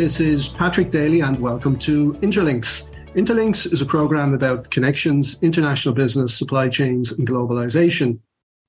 This 0.00 0.18
is 0.18 0.48
Patrick 0.48 0.90
Daly, 0.90 1.20
and 1.20 1.38
welcome 1.40 1.78
to 1.80 2.14
Interlinks. 2.22 2.90
Interlinks 3.14 3.70
is 3.70 3.82
a 3.82 3.86
program 3.86 4.32
about 4.32 4.70
connections, 4.70 5.38
international 5.42 5.94
business, 5.94 6.34
supply 6.34 6.70
chains, 6.70 7.12
and 7.12 7.28
globalization, 7.28 8.18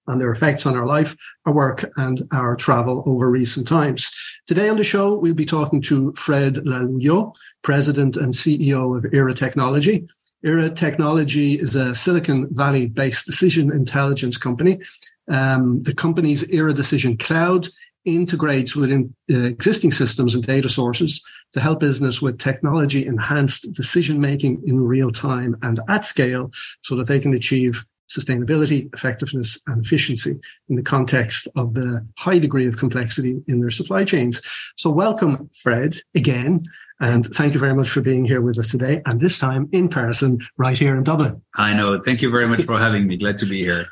and 0.08 0.20
their 0.20 0.34
effects 0.34 0.66
on 0.66 0.76
our 0.76 0.86
life, 0.86 1.16
our 1.46 1.54
work, 1.54 1.90
and 1.96 2.28
our 2.34 2.58
travel 2.58 3.02
over 3.06 3.30
recent 3.30 3.66
times. 3.66 4.12
Today 4.46 4.68
on 4.68 4.76
the 4.76 4.84
show, 4.84 5.18
we'll 5.18 5.34
be 5.34 5.46
talking 5.46 5.82
to 5.84 6.12
Fred 6.18 6.56
Laluyaux, 6.56 7.34
President 7.62 8.18
and 8.18 8.34
CEO 8.34 8.98
of 8.98 9.06
Aera 9.14 9.34
Technology. 9.34 10.10
Aera 10.44 10.70
Technology 10.70 11.58
is 11.58 11.78
a 11.78 11.96
Silicon 11.96 12.54
Valley 12.54 12.88
based 12.88 13.26
decision 13.26 13.72
intelligence 13.72 14.36
company. 14.36 14.82
Um, 15.30 15.82
the 15.84 15.94
company's 15.94 16.44
Aera 16.50 16.74
Decision 16.74 17.16
Cloud 17.16 17.70
integrates 18.06 18.76
within 18.76 19.14
uh, 19.32 19.42
existing 19.42 19.92
systems 19.92 20.36
and 20.36 20.46
data 20.46 20.70
sources 20.70 21.24
to 21.54 21.60
help 21.60 21.80
business 21.80 22.22
with 22.22 22.40
technology 22.40 23.06
enhanced 23.06 23.72
decision 23.74 24.20
making 24.20 24.62
in 24.66 24.80
real 24.80 25.12
time 25.12 25.56
and 25.62 25.80
at 25.88 26.06
scale 26.06 26.52
so 26.84 26.96
that 26.96 27.08
they 27.08 27.20
can 27.20 27.34
achieve 27.34 27.86
sustainability, 28.12 28.94
effectiveness 28.94 29.60
and 29.68 29.84
efficiency 29.86 30.38
in 30.70 30.76
the 30.76 30.82
context 30.82 31.48
of 31.56 31.74
the 31.76 32.06
high 32.18 32.40
degree 32.40 32.68
of 32.68 32.78
complexity 32.78 33.42
in 33.48 33.62
their 33.62 33.72
supply 33.72 34.04
chains. 34.04 34.42
So 34.76 34.90
welcome, 34.90 35.50
Fred, 35.62 35.96
again. 36.14 36.62
And 37.00 37.26
thank 37.26 37.54
you 37.54 37.60
very 37.60 37.74
much 37.74 37.90
for 37.90 38.02
being 38.02 38.26
here 38.26 38.42
with 38.42 38.60
us 38.60 38.70
today. 38.70 39.02
And 39.06 39.20
this 39.20 39.40
time 39.40 39.70
in 39.72 39.90
person, 39.90 40.40
right 40.58 40.78
here 40.78 40.96
in 40.96 41.04
Dublin. 41.04 41.42
I 41.56 41.74
know. 41.74 42.02
Thank 42.02 42.22
you 42.22 42.30
very 42.30 42.48
much 42.48 42.64
for 42.64 42.78
having 42.78 43.08
me. 43.08 43.18
Glad 43.18 43.40
to 43.40 43.46
be 43.46 43.60
here. 43.60 43.88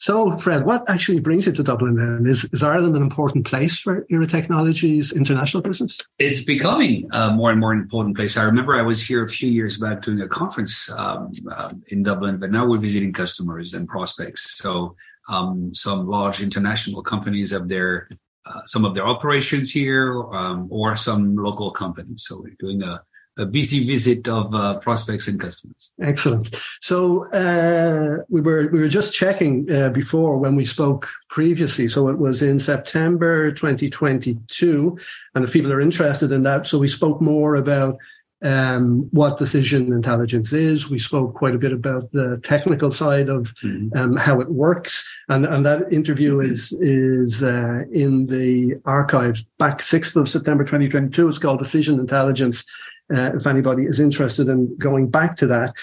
So, 0.00 0.34
Fred, 0.38 0.64
what 0.64 0.88
actually 0.88 1.20
brings 1.20 1.44
you 1.44 1.52
to 1.52 1.62
Dublin 1.62 1.94
then? 1.96 2.24
Is, 2.24 2.44
is 2.54 2.62
Ireland 2.62 2.96
an 2.96 3.02
important 3.02 3.46
place 3.46 3.78
for 3.78 4.06
Aera 4.10 4.26
Technologies 4.26 5.12
international 5.12 5.62
business? 5.62 6.00
It's 6.18 6.42
becoming 6.42 7.06
a 7.12 7.30
more 7.34 7.50
and 7.50 7.60
more 7.60 7.74
important 7.74 8.16
place. 8.16 8.38
I 8.38 8.44
remember 8.44 8.74
I 8.74 8.80
was 8.80 9.06
here 9.06 9.22
a 9.22 9.28
few 9.28 9.50
years 9.50 9.76
back 9.76 10.00
doing 10.00 10.22
a 10.22 10.26
conference 10.26 10.90
um, 10.92 11.32
uh, 11.52 11.74
in 11.88 12.02
Dublin, 12.02 12.38
but 12.38 12.50
now 12.50 12.66
we're 12.66 12.78
visiting 12.78 13.12
customers 13.12 13.74
and 13.74 13.86
prospects. 13.86 14.56
So, 14.56 14.96
um, 15.28 15.74
some 15.74 16.06
large 16.06 16.40
international 16.40 17.02
companies 17.02 17.50
have 17.50 17.68
their 17.68 18.08
uh, 18.46 18.60
some 18.64 18.86
of 18.86 18.94
their 18.94 19.06
operations 19.06 19.70
here, 19.70 20.18
um, 20.32 20.66
or 20.70 20.96
some 20.96 21.36
local 21.36 21.70
companies. 21.72 22.24
So, 22.26 22.40
we're 22.40 22.56
doing 22.58 22.82
a 22.82 23.02
a 23.40 23.46
busy 23.46 23.84
visit 23.84 24.28
of 24.28 24.54
uh, 24.54 24.78
prospects 24.78 25.26
and 25.28 25.40
customers. 25.40 25.92
Excellent. 26.00 26.54
So 26.80 27.30
uh, 27.32 28.22
we 28.28 28.40
were 28.40 28.68
we 28.68 28.80
were 28.80 28.88
just 28.88 29.14
checking 29.14 29.70
uh, 29.70 29.90
before 29.90 30.38
when 30.38 30.56
we 30.56 30.64
spoke 30.64 31.08
previously. 31.28 31.88
So 31.88 32.08
it 32.08 32.18
was 32.18 32.42
in 32.42 32.60
September 32.60 33.50
2022, 33.52 34.98
and 35.34 35.44
if 35.44 35.52
people 35.52 35.72
are 35.72 35.80
interested 35.80 36.32
in 36.32 36.42
that, 36.44 36.66
so 36.66 36.78
we 36.78 36.88
spoke 36.88 37.20
more 37.20 37.54
about 37.54 37.98
um, 38.42 39.08
what 39.10 39.38
decision 39.38 39.92
intelligence 39.92 40.52
is. 40.52 40.88
We 40.88 40.98
spoke 40.98 41.34
quite 41.34 41.54
a 41.54 41.58
bit 41.58 41.72
about 41.72 42.10
the 42.12 42.40
technical 42.42 42.90
side 42.90 43.28
of 43.28 43.54
mm-hmm. 43.56 43.96
um, 43.96 44.16
how 44.16 44.40
it 44.40 44.50
works, 44.50 45.06
and, 45.28 45.44
and 45.44 45.64
that 45.66 45.92
interview 45.92 46.40
is 46.40 46.72
is 46.80 47.42
uh, 47.42 47.82
in 47.92 48.26
the 48.26 48.80
archives 48.84 49.42
back 49.58 49.78
6th 49.78 50.16
of 50.16 50.28
September 50.28 50.64
2022. 50.64 51.28
It's 51.28 51.38
called 51.38 51.58
Decision 51.58 52.00
Intelligence 52.00 52.64
uh, 53.12 53.32
if 53.34 53.46
anybody 53.46 53.84
is 53.84 54.00
interested 54.00 54.48
in 54.48 54.76
going 54.78 55.08
back 55.08 55.36
to 55.38 55.46
that. 55.48 55.74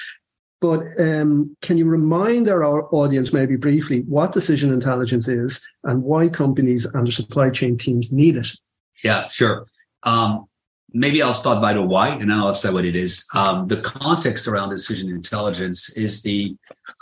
But 0.60 0.88
um, 1.00 1.56
can 1.62 1.78
you 1.78 1.86
remind 1.86 2.50
our 2.50 2.92
audience, 2.94 3.32
maybe 3.32 3.56
briefly, 3.56 4.02
what 4.02 4.34
decision 4.34 4.74
intelligence 4.74 5.28
is 5.28 5.62
and 5.84 6.04
why 6.04 6.30
companies 6.30 6.86
and 6.86 7.06
their 7.06 7.12
supply 7.12 7.52
chain 7.52 7.78
teams 7.78 8.12
need 8.12 8.38
it? 8.38 8.48
Yeah, 9.04 9.28
sure. 9.28 9.66
Um, 10.04 10.48
maybe 10.94 11.22
I'll 11.22 11.36
start 11.36 11.62
by 11.62 11.74
the 11.74 11.86
why 11.86 12.10
and 12.10 12.32
then 12.32 12.40
I'll 12.40 12.56
say 12.56 12.72
what 12.72 12.86
it 12.86 12.96
is. 12.96 13.26
Um, 13.36 13.68
the 13.68 13.82
context 13.82 14.48
around 14.48 14.70
decision 14.70 15.10
intelligence 15.10 15.96
is 15.96 16.24
the 16.24 16.56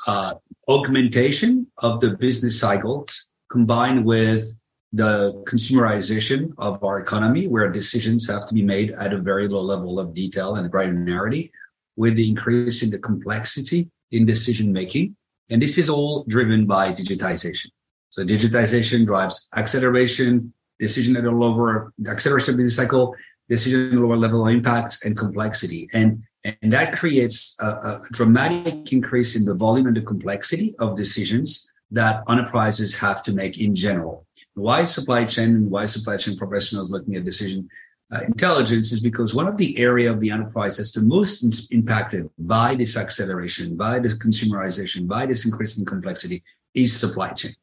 uh, 0.05 0.33
augmentation 0.67 1.67
of 1.77 2.01
the 2.01 2.17
business 2.17 2.59
cycles 2.59 3.29
combined 3.49 4.03
with 4.03 4.57
the 4.95 5.43
consumerization 5.45 6.51
of 6.57 6.81
our 6.81 6.99
economy, 6.99 7.47
where 7.47 7.69
decisions 7.69 8.29
have 8.29 8.45
to 8.47 8.53
be 8.53 8.63
made 8.63 8.91
at 8.91 9.11
a 9.11 9.17
very 9.17 9.47
low 9.47 9.61
level 9.61 9.99
of 9.99 10.13
detail 10.13 10.55
and 10.55 10.71
granularity, 10.71 11.51
with 11.97 12.15
the 12.15 12.27
increase 12.29 12.81
in 12.81 12.89
the 12.91 12.99
complexity 12.99 13.89
in 14.11 14.25
decision 14.25 14.71
making. 14.71 15.15
And 15.49 15.61
this 15.61 15.77
is 15.77 15.89
all 15.89 16.23
driven 16.29 16.65
by 16.65 16.93
digitization. 16.93 17.67
So 18.09 18.23
digitization 18.23 19.05
drives 19.05 19.49
acceleration, 19.55 20.53
decision 20.79 21.17
at 21.17 21.25
a 21.25 21.31
lower 21.31 21.91
acceleration 22.07 22.53
of 22.53 22.61
the 22.61 22.71
cycle, 22.71 23.15
decision 23.49 24.01
lower 24.01 24.15
level 24.15 24.47
of 24.47 24.53
impact 24.53 24.99
and 25.03 25.17
complexity. 25.17 25.89
And, 25.93 26.23
and 26.61 26.71
that 26.71 26.93
creates 26.93 27.57
a, 27.59 27.65
a 27.65 28.01
dramatic 28.13 28.93
increase 28.93 29.35
in 29.35 29.43
the 29.43 29.55
volume 29.55 29.87
and 29.87 29.97
the 29.97 30.01
complexity 30.01 30.73
of 30.79 30.95
decisions 30.95 31.69
that 31.91 32.23
enterprises 32.29 32.99
have 32.99 33.23
to 33.23 33.33
make 33.33 33.59
in 33.59 33.75
general. 33.75 34.25
Why 34.53 34.85
supply 34.85 35.25
chain 35.25 35.49
and 35.49 35.71
why 35.71 35.85
supply 35.85 36.17
chain 36.17 36.37
professionals 36.37 36.89
looking 36.89 37.15
at 37.15 37.25
decision 37.25 37.69
uh, 38.11 38.19
intelligence 38.27 38.93
is 38.93 39.01
because 39.01 39.33
one 39.33 39.47
of 39.47 39.57
the 39.57 39.77
area 39.79 40.11
of 40.11 40.19
the 40.19 40.29
enterprise 40.29 40.77
that's 40.77 40.91
the 40.91 41.01
most 41.01 41.71
impacted 41.71 42.29
by 42.37 42.75
this 42.75 42.95
acceleration, 42.95 43.75
by 43.75 43.97
the 43.97 44.09
consumerization, 44.09 45.07
by 45.07 45.25
this 45.25 45.45
increasing 45.45 45.85
complexity 45.85 46.43
is 46.75 46.95
supply 46.95 47.31
chain. 47.33 47.53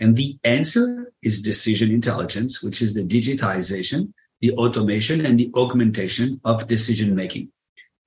And 0.00 0.16
the 0.16 0.38
answer 0.44 1.12
is 1.22 1.42
decision 1.42 1.90
intelligence, 1.90 2.62
which 2.62 2.80
is 2.80 2.94
the 2.94 3.06
digitization, 3.06 4.14
the 4.40 4.52
automation 4.52 5.26
and 5.26 5.38
the 5.38 5.50
augmentation 5.54 6.40
of 6.46 6.66
decision 6.66 7.14
making. 7.14 7.52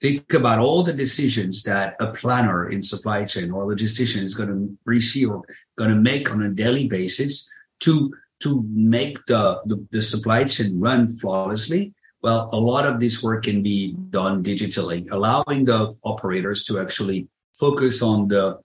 Think 0.03 0.33
about 0.33 0.59
all 0.59 0.83
the 0.83 0.91
decisions 0.91 1.63
that 1.63 1.95
a 2.01 2.11
planner 2.11 2.69
in 2.69 2.83
supply 2.83 3.23
chain 3.23 3.51
or 3.51 3.63
a 3.63 3.73
logistician 3.73 4.21
is 4.21 4.35
going 4.35 4.49
to 4.49 4.77
receive 4.83 5.29
or 5.29 5.43
going 5.77 5.91
to 5.91 5.95
make 5.95 6.29
on 6.29 6.41
a 6.41 6.49
daily 6.49 6.89
basis 6.89 7.49
to 7.79 8.13
to 8.41 8.65
make 8.73 9.25
the, 9.27 9.61
the, 9.65 9.87
the 9.91 10.01
supply 10.01 10.43
chain 10.43 10.77
run 10.77 11.07
flawlessly, 11.07 11.93
well, 12.21 12.49
a 12.51 12.59
lot 12.59 12.85
of 12.85 12.99
this 12.99 13.23
work 13.23 13.45
can 13.45 13.63
be 13.63 13.95
done 14.09 14.43
digitally, 14.43 15.09
allowing 15.09 15.63
the 15.63 15.95
operators 16.03 16.65
to 16.65 16.79
actually 16.79 17.29
focus 17.53 18.01
on 18.01 18.27
the 18.27 18.59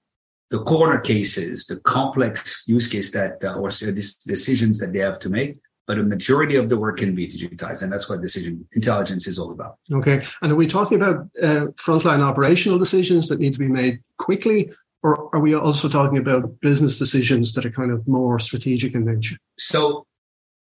the 0.51 0.59
corner 0.65 0.99
cases, 0.99 1.67
the 1.67 1.77
complex 1.77 2.65
use 2.67 2.89
case 2.89 3.13
that 3.13 3.45
uh, 3.45 3.55
or 3.61 3.71
this 3.71 4.17
decisions 4.17 4.81
that 4.81 4.93
they 4.93 4.99
have 4.99 5.21
to 5.21 5.31
make. 5.31 5.59
But 5.89 5.99
a 5.99 6.05
majority 6.05 6.55
of 6.57 6.69
the 6.69 6.79
work 6.79 6.99
can 6.99 7.15
be 7.15 7.27
digitized, 7.27 7.83
and 7.83 7.91
that's 7.91 8.09
what 8.09 8.21
decision 8.21 8.69
intelligence 8.75 9.27
is 9.27 9.39
all 9.39 9.51
about. 9.51 9.79
Okay, 9.91 10.23
and 10.43 10.53
are 10.53 10.55
we 10.55 10.69
talking 10.69 11.01
about 11.01 11.17
uh, 11.43 11.73
frontline 11.77 12.21
operational 12.21 12.79
decisions 12.79 13.27
that 13.29 13.41
need 13.41 13.55
to 13.55 13.59
be 13.59 13.69
made 13.69 14.01
quickly, 14.19 14.71
or 15.03 15.35
are 15.35 15.41
we 15.41 15.55
also 15.55 15.89
talking 15.89 16.19
about 16.19 16.61
business 16.61 16.99
decisions 16.99 17.55
that 17.55 17.65
are 17.65 17.71
kind 17.71 17.91
of 17.91 18.07
more 18.07 18.39
strategic 18.39 18.95
in 18.95 19.07
nature? 19.07 19.39
So, 19.59 20.07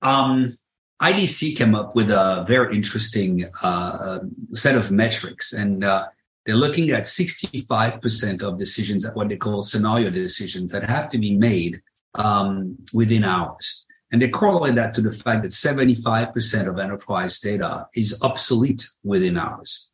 um, 0.02 0.56
IDC 1.02 1.56
came 1.56 1.74
up 1.74 1.94
with 1.94 2.10
a 2.10 2.44
very 2.48 2.74
interesting 2.74 3.44
uh, 3.62 4.20
set 4.52 4.76
of 4.76 4.90
metrics, 4.90 5.52
and 5.52 5.84
uh, 5.84 6.06
they're 6.46 6.56
looking 6.56 6.90
at 6.90 7.02
65% 7.02 8.42
of 8.42 8.58
decisions, 8.58 9.06
what 9.12 9.28
they 9.28 9.36
call 9.36 9.62
scenario 9.62 10.08
decisions, 10.08 10.72
that 10.72 10.84
have 10.84 11.10
to 11.10 11.18
be 11.18 11.36
made 11.36 11.82
um, 12.14 12.78
within 12.94 13.24
hours. 13.24 13.84
And 14.10 14.22
they 14.22 14.28
correlate 14.28 14.74
that 14.76 14.94
to 14.94 15.02
the 15.02 15.12
fact 15.12 15.42
that 15.42 15.52
75% 15.52 16.70
of 16.70 16.78
enterprise 16.78 17.40
data 17.40 17.86
is 17.94 18.18
obsolete 18.22 18.86
within 19.04 19.36
hours. 19.36 19.90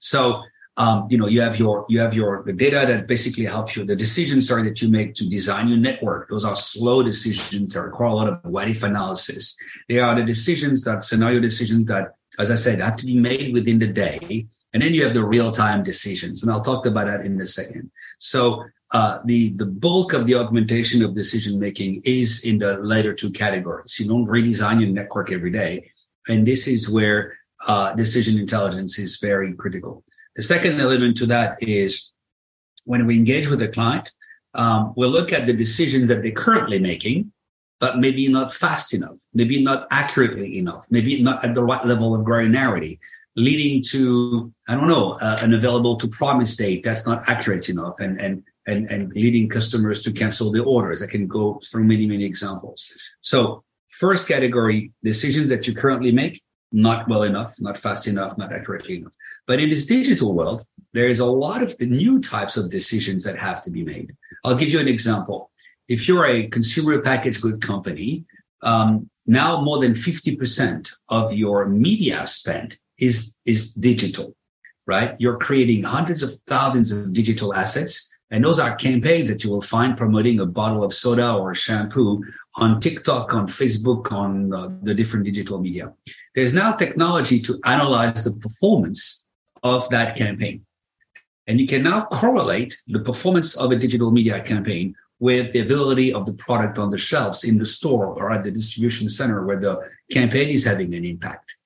So 0.00 0.42
um, 0.78 1.08
you 1.10 1.18
know, 1.18 1.26
you 1.26 1.40
have 1.40 1.58
your 1.58 1.84
you 1.88 1.98
have 1.98 2.14
your 2.14 2.44
the 2.46 2.52
data 2.52 2.84
that 2.86 3.08
basically 3.08 3.44
helps 3.44 3.76
you. 3.76 3.84
The 3.84 3.96
decisions 3.96 4.50
are 4.52 4.62
that 4.62 4.80
you 4.80 4.88
make 4.88 5.14
to 5.14 5.28
design 5.28 5.66
your 5.66 5.78
network. 5.78 6.28
Those 6.28 6.44
are 6.44 6.54
slow 6.54 7.02
decisions 7.02 7.72
that 7.72 7.82
require 7.82 8.10
a 8.10 8.14
lot 8.14 8.28
of 8.28 8.38
what 8.44 8.68
if 8.68 8.84
analysis. 8.84 9.56
They 9.88 9.98
are 9.98 10.14
the 10.14 10.22
decisions 10.22 10.84
that 10.84 11.04
scenario 11.04 11.40
decisions 11.40 11.86
that, 11.86 12.14
as 12.38 12.52
I 12.52 12.54
said, 12.54 12.78
have 12.78 12.96
to 12.98 13.06
be 13.06 13.18
made 13.18 13.52
within 13.52 13.80
the 13.80 13.88
day. 13.88 14.46
And 14.72 14.80
then 14.80 14.94
you 14.94 15.02
have 15.02 15.14
the 15.14 15.24
real 15.24 15.50
time 15.50 15.82
decisions, 15.82 16.44
and 16.44 16.52
I'll 16.52 16.60
talk 16.60 16.86
about 16.86 17.08
that 17.08 17.26
in 17.26 17.40
a 17.40 17.48
second. 17.48 17.90
So 18.20 18.64
uh, 18.92 19.18
the 19.24 19.50
the 19.56 19.66
bulk 19.66 20.12
of 20.12 20.26
the 20.26 20.34
augmentation 20.34 21.02
of 21.02 21.14
decision 21.14 21.60
making 21.60 22.00
is 22.04 22.44
in 22.44 22.58
the 22.58 22.78
later 22.78 23.12
two 23.12 23.30
categories. 23.30 23.98
You 23.98 24.08
don't 24.08 24.26
redesign 24.26 24.80
your 24.80 24.90
network 24.90 25.30
every 25.30 25.50
day, 25.50 25.90
and 26.28 26.46
this 26.46 26.66
is 26.66 26.88
where 26.88 27.38
uh, 27.66 27.94
decision 27.94 28.38
intelligence 28.38 28.98
is 28.98 29.18
very 29.18 29.52
critical. 29.54 30.04
The 30.36 30.42
second 30.42 30.80
element 30.80 31.16
to 31.18 31.26
that 31.26 31.58
is 31.60 32.12
when 32.84 33.06
we 33.06 33.16
engage 33.16 33.48
with 33.48 33.60
a 33.60 33.68
client, 33.68 34.12
um, 34.54 34.94
we'll 34.96 35.10
look 35.10 35.32
at 35.32 35.46
the 35.46 35.52
decisions 35.52 36.08
that 36.08 36.22
they're 36.22 36.32
currently 36.32 36.78
making, 36.78 37.32
but 37.80 37.98
maybe 37.98 38.28
not 38.28 38.54
fast 38.54 38.94
enough, 38.94 39.18
maybe 39.34 39.62
not 39.62 39.86
accurately 39.90 40.58
enough, 40.58 40.86
maybe 40.90 41.20
not 41.22 41.44
at 41.44 41.54
the 41.54 41.62
right 41.62 41.84
level 41.84 42.14
of 42.14 42.22
granularity, 42.22 42.98
leading 43.36 43.82
to, 43.90 44.52
I 44.68 44.74
don't 44.74 44.88
know, 44.88 45.18
uh, 45.20 45.38
an 45.42 45.52
available 45.52 45.96
to 45.96 46.08
promise 46.08 46.56
date 46.56 46.82
that's 46.82 47.06
not 47.06 47.22
accurate 47.28 47.68
enough 47.68 48.00
and, 48.00 48.20
and, 48.20 48.42
and, 48.68 48.90
and 48.90 49.12
leading 49.14 49.48
customers 49.48 50.02
to 50.02 50.12
cancel 50.12 50.52
the 50.52 50.62
orders. 50.62 51.02
I 51.02 51.06
can 51.06 51.26
go 51.26 51.60
through 51.68 51.84
many, 51.84 52.06
many 52.06 52.24
examples. 52.24 52.92
So 53.20 53.64
first 53.88 54.28
category, 54.28 54.92
decisions 55.02 55.48
that 55.50 55.66
you 55.66 55.74
currently 55.74 56.12
make, 56.12 56.42
not 56.70 57.08
well 57.08 57.22
enough, 57.22 57.56
not 57.60 57.78
fast 57.78 58.06
enough, 58.06 58.36
not 58.36 58.52
accurately 58.52 58.98
enough. 58.98 59.14
But 59.46 59.58
in 59.58 59.70
this 59.70 59.86
digital 59.86 60.34
world, 60.34 60.64
there 60.92 61.06
is 61.06 61.20
a 61.20 61.26
lot 61.26 61.62
of 61.62 61.76
the 61.78 61.86
new 61.86 62.20
types 62.20 62.56
of 62.56 62.70
decisions 62.70 63.24
that 63.24 63.38
have 63.38 63.62
to 63.64 63.70
be 63.70 63.82
made. 63.82 64.14
I'll 64.44 64.54
give 64.54 64.68
you 64.68 64.80
an 64.80 64.88
example. 64.88 65.50
If 65.88 66.06
you're 66.06 66.26
a 66.26 66.46
consumer 66.48 67.00
packaged 67.00 67.40
good 67.40 67.62
company, 67.62 68.24
um, 68.62 69.08
now 69.26 69.60
more 69.60 69.78
than 69.78 69.92
50% 69.92 70.90
of 71.10 71.32
your 71.32 71.66
media 71.68 72.26
spend 72.26 72.78
is, 72.98 73.36
is 73.46 73.72
digital, 73.74 74.34
right? 74.86 75.14
You're 75.18 75.38
creating 75.38 75.84
hundreds 75.84 76.22
of 76.22 76.36
thousands 76.46 76.92
of 76.92 77.14
digital 77.14 77.54
assets. 77.54 78.07
And 78.30 78.44
those 78.44 78.58
are 78.58 78.74
campaigns 78.74 79.30
that 79.30 79.42
you 79.42 79.50
will 79.50 79.62
find 79.62 79.96
promoting 79.96 80.40
a 80.40 80.46
bottle 80.46 80.84
of 80.84 80.92
soda 80.92 81.32
or 81.32 81.54
shampoo 81.54 82.22
on 82.58 82.78
TikTok, 82.78 83.32
on 83.32 83.46
Facebook, 83.46 84.12
on 84.12 84.52
uh, 84.52 84.68
the 84.82 84.94
different 84.94 85.24
digital 85.24 85.58
media. 85.60 85.94
There's 86.34 86.52
now 86.52 86.72
technology 86.76 87.40
to 87.40 87.58
analyze 87.64 88.24
the 88.24 88.32
performance 88.32 89.26
of 89.62 89.88
that 89.90 90.16
campaign. 90.16 90.66
And 91.46 91.58
you 91.58 91.66
can 91.66 91.82
now 91.82 92.04
correlate 92.04 92.76
the 92.86 93.00
performance 93.00 93.56
of 93.56 93.72
a 93.72 93.76
digital 93.76 94.10
media 94.10 94.42
campaign 94.42 94.94
with 95.20 95.52
the 95.52 95.60
availability 95.60 96.12
of 96.12 96.26
the 96.26 96.34
product 96.34 96.78
on 96.78 96.90
the 96.90 96.98
shelves 96.98 97.42
in 97.42 97.58
the 97.58 97.66
store 97.66 98.06
or 98.06 98.30
at 98.30 98.44
the 98.44 98.50
distribution 98.50 99.08
center 99.08 99.44
where 99.44 99.58
the 99.58 99.80
campaign 100.12 100.48
is 100.48 100.64
having 100.64 100.94
an 100.94 101.04
impact. 101.04 101.56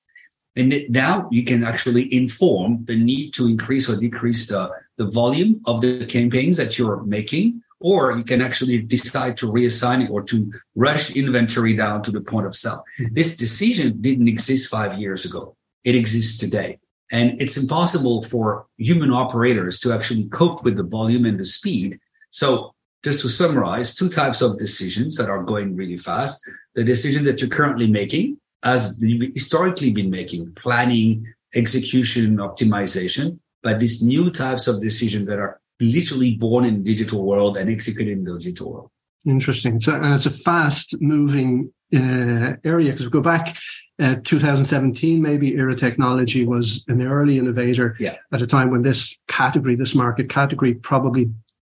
And 0.55 0.85
now 0.89 1.27
you 1.31 1.43
can 1.43 1.63
actually 1.63 2.13
inform 2.13 2.85
the 2.85 2.95
need 2.95 3.31
to 3.33 3.47
increase 3.47 3.89
or 3.89 3.99
decrease 3.99 4.47
the, 4.47 4.71
the 4.97 5.05
volume 5.05 5.61
of 5.65 5.81
the 5.81 6.05
campaigns 6.05 6.57
that 6.57 6.77
you're 6.77 7.03
making, 7.03 7.61
or 7.79 8.17
you 8.17 8.23
can 8.23 8.41
actually 8.41 8.81
decide 8.81 9.35
to 9.37 9.51
reassign 9.51 10.05
it 10.05 10.09
or 10.09 10.23
to 10.23 10.51
rush 10.75 11.15
inventory 11.15 11.75
down 11.75 12.01
to 12.03 12.11
the 12.11 12.21
point 12.21 12.47
of 12.47 12.55
sale. 12.55 12.83
Mm-hmm. 12.99 13.13
This 13.13 13.35
decision 13.35 14.01
didn't 14.01 14.27
exist 14.27 14.71
five 14.71 14.97
years 14.97 15.25
ago. 15.25 15.55
It 15.83 15.95
exists 15.95 16.37
today. 16.37 16.79
And 17.11 17.39
it's 17.41 17.57
impossible 17.57 18.23
for 18.23 18.65
human 18.77 19.11
operators 19.11 19.79
to 19.81 19.91
actually 19.91 20.27
cope 20.29 20.63
with 20.63 20.77
the 20.77 20.83
volume 20.83 21.25
and 21.25 21.39
the 21.39 21.45
speed. 21.45 21.99
So 22.31 22.73
just 23.03 23.21
to 23.21 23.29
summarize, 23.29 23.93
two 23.93 24.09
types 24.09 24.41
of 24.41 24.57
decisions 24.57 25.17
that 25.17 25.29
are 25.29 25.43
going 25.43 25.75
really 25.75 25.97
fast. 25.97 26.49
The 26.73 26.83
decision 26.83 27.25
that 27.25 27.41
you're 27.41 27.49
currently 27.49 27.87
making, 27.87 28.37
as 28.63 28.97
you've 28.99 29.33
historically 29.33 29.91
been 29.91 30.09
making, 30.09 30.53
planning, 30.53 31.27
execution, 31.53 32.37
optimization, 32.37 33.39
but 33.63 33.79
these 33.79 34.03
new 34.03 34.29
types 34.29 34.67
of 34.67 34.81
decisions 34.81 35.27
that 35.27 35.39
are 35.39 35.59
literally 35.79 36.35
born 36.35 36.65
in 36.65 36.83
the 36.83 36.95
digital 36.95 37.25
world 37.25 37.57
and 37.57 37.69
executed 37.69 38.11
in 38.11 38.23
the 38.23 38.37
digital 38.37 38.71
world. 38.71 38.89
Interesting. 39.25 39.79
So, 39.79 39.95
and 39.95 40.13
it's 40.13 40.25
a 40.25 40.31
fast 40.31 40.95
moving 41.01 41.71
uh, 41.95 42.55
area 42.63 42.91
because 42.91 43.05
we 43.05 43.09
go 43.09 43.21
back 43.21 43.57
uh, 43.99 44.15
2017, 44.23 45.21
maybe 45.21 45.55
Aera 45.55 45.75
Technology 45.75 46.45
was 46.45 46.83
an 46.87 47.01
early 47.01 47.37
innovator 47.37 47.95
yeah. 47.99 48.15
at 48.31 48.41
a 48.41 48.47
time 48.47 48.71
when 48.71 48.81
this 48.81 49.15
category, 49.27 49.75
this 49.75 49.93
market 49.93 50.29
category, 50.29 50.73
probably 50.73 51.29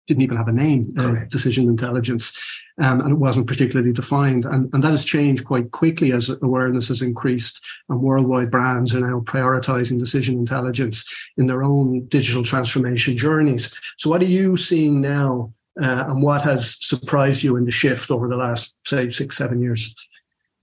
didn't 0.08 0.24
even 0.24 0.38
have 0.38 0.48
a 0.48 0.54
name, 0.54 0.94
uh, 0.98 1.26
decision 1.30 1.68
intelligence, 1.68 2.38
um, 2.82 3.02
and 3.02 3.12
it 3.12 3.16
wasn't 3.16 3.48
particularly 3.48 3.92
defined. 3.92 4.46
And, 4.46 4.72
and 4.74 4.84
that 4.84 4.92
has 4.92 5.06
changed 5.06 5.46
quite 5.46 5.72
quickly 5.72 6.12
as 6.12 6.30
awareness 6.30 6.90
has 6.90 7.02
increased, 7.02 7.64
and 7.90 8.02
worldwide 8.02 8.52
brands 8.52 8.96
are 8.96 9.00
now 9.00 9.22
prioritizing 9.22 10.00
decision 10.00 10.38
intelligence 10.38 11.08
in 11.38 11.48
their 11.48 11.64
own 11.64 12.06
digital 12.08 12.44
transformation 12.44 13.18
journeys. 13.18 13.74
So, 13.98 14.10
what 14.10 14.22
are 14.22 14.26
you 14.26 14.58
seeing 14.58 15.02
now, 15.02 15.54
uh, 15.82 16.06
and 16.08 16.22
what 16.22 16.42
has 16.42 16.78
surprised 16.86 17.44
you 17.44 17.56
in 17.56 17.66
the 17.66 17.72
shift 17.72 18.12
over 18.12 18.28
the 18.28 18.38
last, 18.38 18.76
say, 18.86 19.10
six, 19.10 19.38
seven 19.38 19.62
years? 19.62 19.96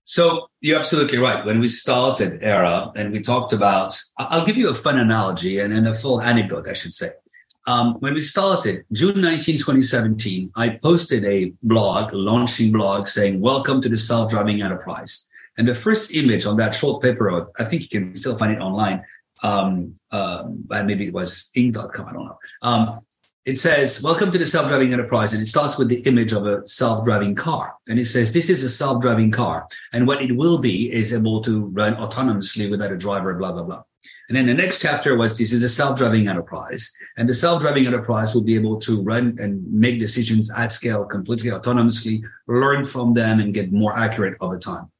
So 0.05 0.47
you're 0.59 0.79
absolutely 0.79 1.17
right. 1.17 1.45
When 1.45 1.59
we 1.59 1.69
started 1.69 2.43
Aera 2.43 2.91
and 2.95 3.13
we 3.13 3.21
talked 3.21 3.53
about, 3.53 3.97
I'll 4.17 4.45
give 4.45 4.57
you 4.57 4.69
a 4.69 4.73
fun 4.73 4.99
analogy 4.99 5.59
and, 5.59 5.73
and 5.73 5.87
a 5.87 5.93
full 5.93 6.21
anecdote, 6.21 6.67
I 6.67 6.73
should 6.73 6.93
say. 6.93 7.07
Um, 7.65 7.95
when 7.99 8.13
we 8.13 8.21
started, 8.21 8.83
June 8.91 9.21
19, 9.21 9.57
2017, 9.57 10.51
I 10.55 10.77
posted 10.81 11.23
a 11.23 11.53
blog, 11.63 12.13
a 12.13 12.17
launching 12.17 12.73
blog 12.73 13.07
saying, 13.07 13.39
welcome 13.39 13.81
to 13.81 13.87
the 13.87 13.97
self-driving 13.97 14.61
enterprise. 14.61 15.29
And 15.57 15.67
the 15.67 15.75
first 15.75 16.13
image 16.13 16.45
on 16.45 16.57
that 16.57 16.75
short 16.75 17.01
paper, 17.01 17.49
I 17.57 17.63
think 17.63 17.83
you 17.83 17.87
can 17.87 18.15
still 18.15 18.37
find 18.37 18.51
it 18.51 18.59
online. 18.59 19.03
Um, 19.43 19.95
uh, 20.11 20.49
maybe 20.69 21.07
it 21.07 21.13
was 21.13 21.51
Inc.com. 21.55 22.05
I 22.05 22.11
don't 22.11 22.25
know. 22.25 22.37
Um, 22.63 22.99
it 23.45 23.59
says, 23.59 24.01
welcome 24.03 24.31
to 24.31 24.37
the 24.37 24.45
self-driving 24.45 24.91
enterprise. 24.91 25.33
And 25.33 25.41
it 25.41 25.47
starts 25.47 25.77
with 25.77 25.87
the 25.87 26.01
image 26.01 26.33
of 26.33 26.45
a 26.45 26.65
self-driving 26.65 27.35
car. 27.35 27.75
And 27.87 27.97
it 27.99 28.05
says, 28.05 28.33
this 28.33 28.49
is 28.49 28.63
a 28.63 28.69
self-driving 28.69 29.31
car. 29.31 29.67
And 29.93 30.05
what 30.05 30.21
it 30.21 30.35
will 30.35 30.59
be 30.59 30.91
is 30.91 31.13
able 31.13 31.41
to 31.43 31.67
run 31.67 31.93
autonomously 31.95 32.69
without 32.69 32.91
a 32.91 32.97
driver, 32.97 33.33
blah, 33.35 33.53
blah, 33.53 33.63
blah. 33.63 33.83
And 34.33 34.49
then 34.49 34.57
the 34.57 34.63
next 34.63 34.81
chapter 34.81 35.15
was, 35.15 35.37
this 35.37 35.53
is 35.53 35.61
a 35.61 35.69
self-driving 35.69 36.27
enterprise. 36.27 36.91
And 37.17 37.29
the 37.29 37.35
self-driving 37.35 37.85
enterprise 37.85 38.33
will 38.33 38.41
be 38.41 38.55
able 38.55 38.79
to 38.79 38.99
run 39.03 39.37
and 39.37 39.71
make 39.71 39.99
decisions 39.99 40.49
at 40.57 40.71
scale 40.71 41.05
completely 41.05 41.51
autonomously, 41.51 42.23
learn 42.47 42.83
from 42.83 43.13
them 43.13 43.39
and 43.39 43.53
get 43.53 43.71
more 43.71 43.95
accurate 43.95 44.35
over 44.41 44.57
time. 44.57 44.91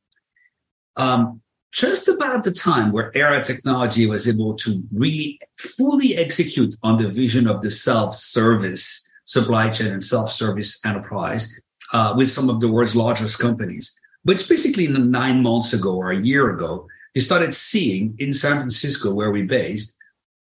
Um, 0.97 1.41
just 1.71 2.07
about 2.07 2.43
the 2.43 2.51
time 2.51 2.91
where 2.91 3.11
Aera 3.17 3.43
Technology 3.43 4.05
was 4.05 4.27
able 4.27 4.53
to 4.57 4.83
really 4.93 5.39
fully 5.57 6.15
execute 6.15 6.75
on 6.83 7.01
the 7.01 7.09
vision 7.09 7.47
of 7.47 7.61
the 7.61 7.71
self-service 7.71 9.11
supply 9.25 9.71
chain 9.71 9.93
and 9.93 10.03
self-service 10.03 10.79
enterprise 10.85 11.59
uh, 11.91 12.13
with 12.15 12.29
some 12.29 12.51
of 12.51 12.59
the 12.59 12.71
world's 12.71 12.95
largest 12.95 13.39
companies. 13.39 13.99
Which 14.25 14.47
basically 14.47 14.87
nine 14.89 15.41
months 15.41 15.73
ago 15.73 15.95
or 15.95 16.11
a 16.11 16.21
year 16.21 16.51
ago, 16.51 16.87
you 17.13 17.21
started 17.21 17.53
seeing 17.53 18.15
in 18.17 18.33
San 18.33 18.57
Francisco, 18.57 19.13
where 19.13 19.31
we 19.31 19.43
based, 19.43 19.97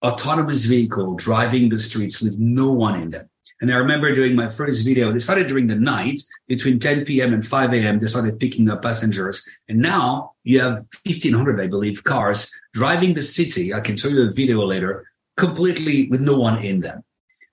autonomous 0.04 0.66
vehicle 0.66 1.16
driving 1.16 1.70
the 1.70 1.80
streets 1.80 2.22
with 2.22 2.38
no 2.38 2.72
one 2.72 3.02
in 3.02 3.10
them. 3.10 3.30
And 3.60 3.72
I 3.72 3.78
remember 3.78 4.14
doing 4.14 4.36
my 4.36 4.50
first 4.50 4.86
video, 4.86 5.12
they 5.12 5.20
started 5.20 5.48
during 5.48 5.66
the 5.66 5.76
night 5.76 6.22
between 6.48 6.78
10 6.80 7.06
p.m. 7.06 7.34
and 7.34 7.46
5 7.46 7.74
a.m. 7.74 7.98
They 7.98 8.08
started 8.08 8.40
picking 8.40 8.70
up 8.70 8.84
passengers. 8.84 9.44
And 9.68 9.80
now 9.80 10.34
you 10.44 10.60
have 10.60 10.84
1500, 11.06 11.60
I 11.60 11.68
believe, 11.68 12.04
cars 12.04 12.52
driving 12.74 13.16
the 13.16 13.24
city. 13.24 13.74
I 13.74 13.80
can 13.80 13.98
show 13.98 14.10
you 14.10 14.28
a 14.28 14.32
video 14.32 14.64
later 14.64 15.08
completely 15.38 16.08
with 16.10 16.22
no 16.22 16.38
one 16.38 16.64
in 16.64 16.82
them. 16.82 17.04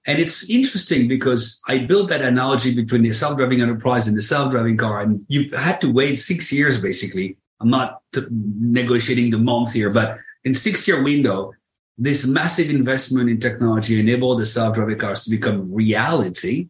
And 0.07 0.19
it's 0.19 0.51
interesting 0.51 1.09
because 1.09 1.63
I 1.67 1.79
built 1.79 2.11
that 2.11 2.21
analogy 2.21 2.75
between 2.75 3.01
the 3.01 3.15
self-driving 3.15 3.63
enterprise 3.63 4.07
and 4.07 4.15
the 4.15 4.23
self-driving 4.23 4.77
car. 4.77 5.01
And 5.01 5.23
you've 5.29 5.55
had 5.55 5.81
to 5.81 5.91
wait 5.91 6.17
six 6.17 6.53
years, 6.53 6.79
basically. 6.79 7.39
I'm 7.61 7.71
not 7.71 8.01
negotiating 8.13 9.31
the 9.31 9.39
months 9.39 9.73
here, 9.73 9.91
but 9.91 10.19
in 10.45 10.55
six 10.55 10.87
year 10.87 11.03
window, 11.03 11.53
this 11.97 12.27
massive 12.27 12.71
investment 12.71 13.31
in 13.31 13.39
technology 13.39 14.01
enabled 14.01 14.41
the 14.41 14.47
self-driving 14.47 14.99
cars 14.99 15.25
to 15.25 15.31
become 15.31 15.73
reality 15.73 16.69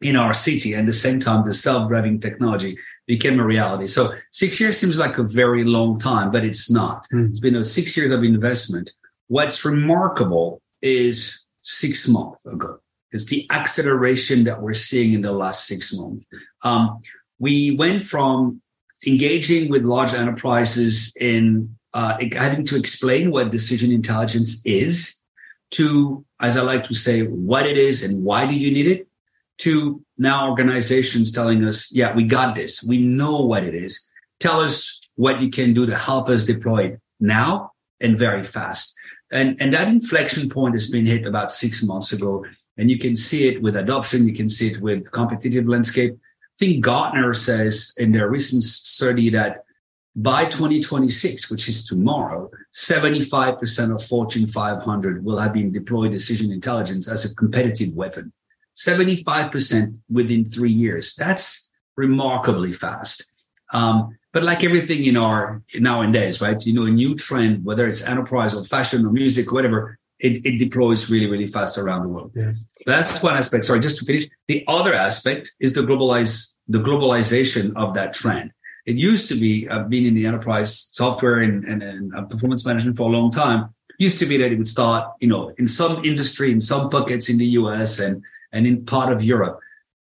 in 0.00 0.16
our 0.16 0.34
city. 0.34 0.72
And 0.72 0.80
at 0.80 0.86
the 0.86 0.92
same 0.92 1.20
time, 1.20 1.44
the 1.44 1.54
self-driving 1.54 2.20
technology 2.20 2.76
became 3.06 3.38
a 3.38 3.44
reality. 3.44 3.86
So 3.86 4.12
six 4.32 4.58
years 4.58 4.78
seems 4.78 4.98
like 4.98 5.18
a 5.18 5.22
very 5.22 5.64
long 5.64 5.98
time, 5.98 6.30
but 6.30 6.44
it's 6.44 6.70
not. 6.70 7.06
Mm. 7.12 7.28
It's 7.28 7.40
been 7.40 7.56
a 7.56 7.64
six 7.64 7.96
years 7.96 8.12
of 8.12 8.24
investment. 8.24 8.92
What's 9.28 9.64
remarkable 9.64 10.62
is 10.82 11.44
six 11.62 12.08
months 12.08 12.44
ago. 12.46 12.78
It's 13.12 13.26
the 13.26 13.46
acceleration 13.50 14.44
that 14.44 14.60
we're 14.60 14.74
seeing 14.74 15.12
in 15.12 15.22
the 15.22 15.32
last 15.32 15.66
six 15.66 15.94
months. 15.94 16.26
Um, 16.64 17.00
we 17.38 17.76
went 17.76 18.02
from 18.02 18.60
engaging 19.06 19.70
with 19.70 19.82
large 19.82 20.14
enterprises 20.14 21.14
in 21.20 21.76
uh, 21.92 22.18
having 22.32 22.64
to 22.66 22.76
explain 22.76 23.30
what 23.30 23.50
decision 23.50 23.92
intelligence 23.92 24.64
is 24.66 25.22
to, 25.70 26.24
as 26.40 26.56
I 26.56 26.62
like 26.62 26.84
to 26.84 26.94
say, 26.94 27.22
what 27.22 27.66
it 27.66 27.76
is 27.76 28.02
and 28.02 28.24
why 28.24 28.46
do 28.46 28.54
you 28.54 28.70
need 28.72 28.86
it 28.86 29.08
to 29.58 30.02
now 30.18 30.50
organizations 30.50 31.32
telling 31.32 31.64
us, 31.64 31.94
yeah, 31.94 32.14
we 32.14 32.24
got 32.24 32.54
this. 32.54 32.82
We 32.82 32.98
know 32.98 33.44
what 33.44 33.64
it 33.64 33.74
is. 33.74 34.10
Tell 34.40 34.60
us 34.60 35.08
what 35.16 35.40
you 35.40 35.50
can 35.50 35.72
do 35.72 35.86
to 35.86 35.96
help 35.96 36.28
us 36.28 36.44
deploy 36.44 36.84
it 36.84 37.00
now 37.20 37.72
and 38.00 38.18
very 38.18 38.42
fast. 38.42 38.94
And, 39.32 39.56
and 39.60 39.72
that 39.72 39.88
inflection 39.88 40.48
point 40.48 40.74
has 40.74 40.90
been 40.90 41.06
hit 41.06 41.26
about 41.26 41.52
six 41.52 41.84
months 41.84 42.12
ago. 42.12 42.44
And 42.76 42.90
you 42.90 42.98
can 42.98 43.14
see 43.16 43.48
it 43.48 43.62
with 43.62 43.76
adoption. 43.76 44.26
You 44.26 44.34
can 44.34 44.48
see 44.48 44.68
it 44.68 44.80
with 44.80 45.10
competitive 45.12 45.66
landscape. 45.66 46.16
Think 46.58 46.84
Gartner 46.84 47.34
says 47.34 47.92
in 47.96 48.12
their 48.12 48.30
recent 48.30 48.62
study 48.62 49.30
that 49.30 49.64
by 50.16 50.44
2026, 50.44 51.50
which 51.50 51.68
is 51.68 51.84
tomorrow, 51.84 52.48
75% 52.72 53.94
of 53.94 54.04
Fortune 54.04 54.46
500 54.46 55.24
will 55.24 55.38
have 55.38 55.52
been 55.52 55.72
deployed 55.72 56.12
decision 56.12 56.52
intelligence 56.52 57.08
as 57.08 57.24
a 57.24 57.34
competitive 57.34 57.94
weapon. 57.94 58.32
75% 58.76 59.98
within 60.10 60.44
three 60.44 60.70
years. 60.70 61.14
That's 61.14 61.70
remarkably 61.96 62.72
fast. 62.72 63.24
Um, 63.72 64.16
but 64.32 64.42
like 64.42 64.64
everything 64.64 65.04
in 65.04 65.16
our 65.16 65.62
nowadays, 65.78 66.40
right? 66.40 66.64
You 66.64 66.72
know, 66.74 66.86
a 66.86 66.90
new 66.90 67.14
trend, 67.14 67.64
whether 67.64 67.86
it's 67.86 68.02
enterprise 68.02 68.54
or 68.54 68.64
fashion 68.64 69.06
or 69.06 69.12
music, 69.12 69.50
or 69.50 69.54
whatever, 69.54 69.98
it, 70.18 70.44
it 70.44 70.58
deploys 70.58 71.10
really, 71.10 71.26
really 71.26 71.46
fast 71.46 71.78
around 71.78 72.02
the 72.02 72.08
world. 72.08 72.32
Yeah. 72.34 72.52
That's 72.86 73.22
one 73.22 73.36
aspect. 73.36 73.64
Sorry, 73.64 73.80
just 73.80 73.98
to 73.98 74.04
finish. 74.04 74.26
The 74.48 74.64
other 74.68 74.94
aspect 74.94 75.54
is 75.60 75.72
the 75.72 75.82
globalize, 75.82 76.56
the 76.68 76.78
globalization 76.78 77.72
of 77.76 77.94
that 77.94 78.12
trend. 78.12 78.52
It 78.86 78.96
used 78.96 79.28
to 79.30 79.34
be, 79.34 79.68
I've 79.68 79.88
been 79.88 80.04
in 80.04 80.14
the 80.14 80.26
enterprise 80.26 80.78
software 80.78 81.38
and, 81.38 81.64
and, 81.64 81.82
and 81.82 82.14
uh, 82.14 82.22
performance 82.22 82.66
management 82.66 82.96
for 82.96 83.08
a 83.08 83.12
long 83.12 83.30
time. 83.30 83.74
Used 83.98 84.18
to 84.18 84.26
be 84.26 84.36
that 84.38 84.52
it 84.52 84.58
would 84.58 84.68
start, 84.68 85.08
you 85.20 85.28
know, 85.28 85.54
in 85.56 85.66
some 85.68 86.04
industry, 86.04 86.50
in 86.50 86.60
some 86.60 86.90
buckets 86.90 87.28
in 87.30 87.38
the 87.38 87.46
US 87.46 88.00
and, 88.00 88.22
and 88.52 88.66
in 88.66 88.84
part 88.84 89.12
of 89.12 89.22
Europe. 89.22 89.60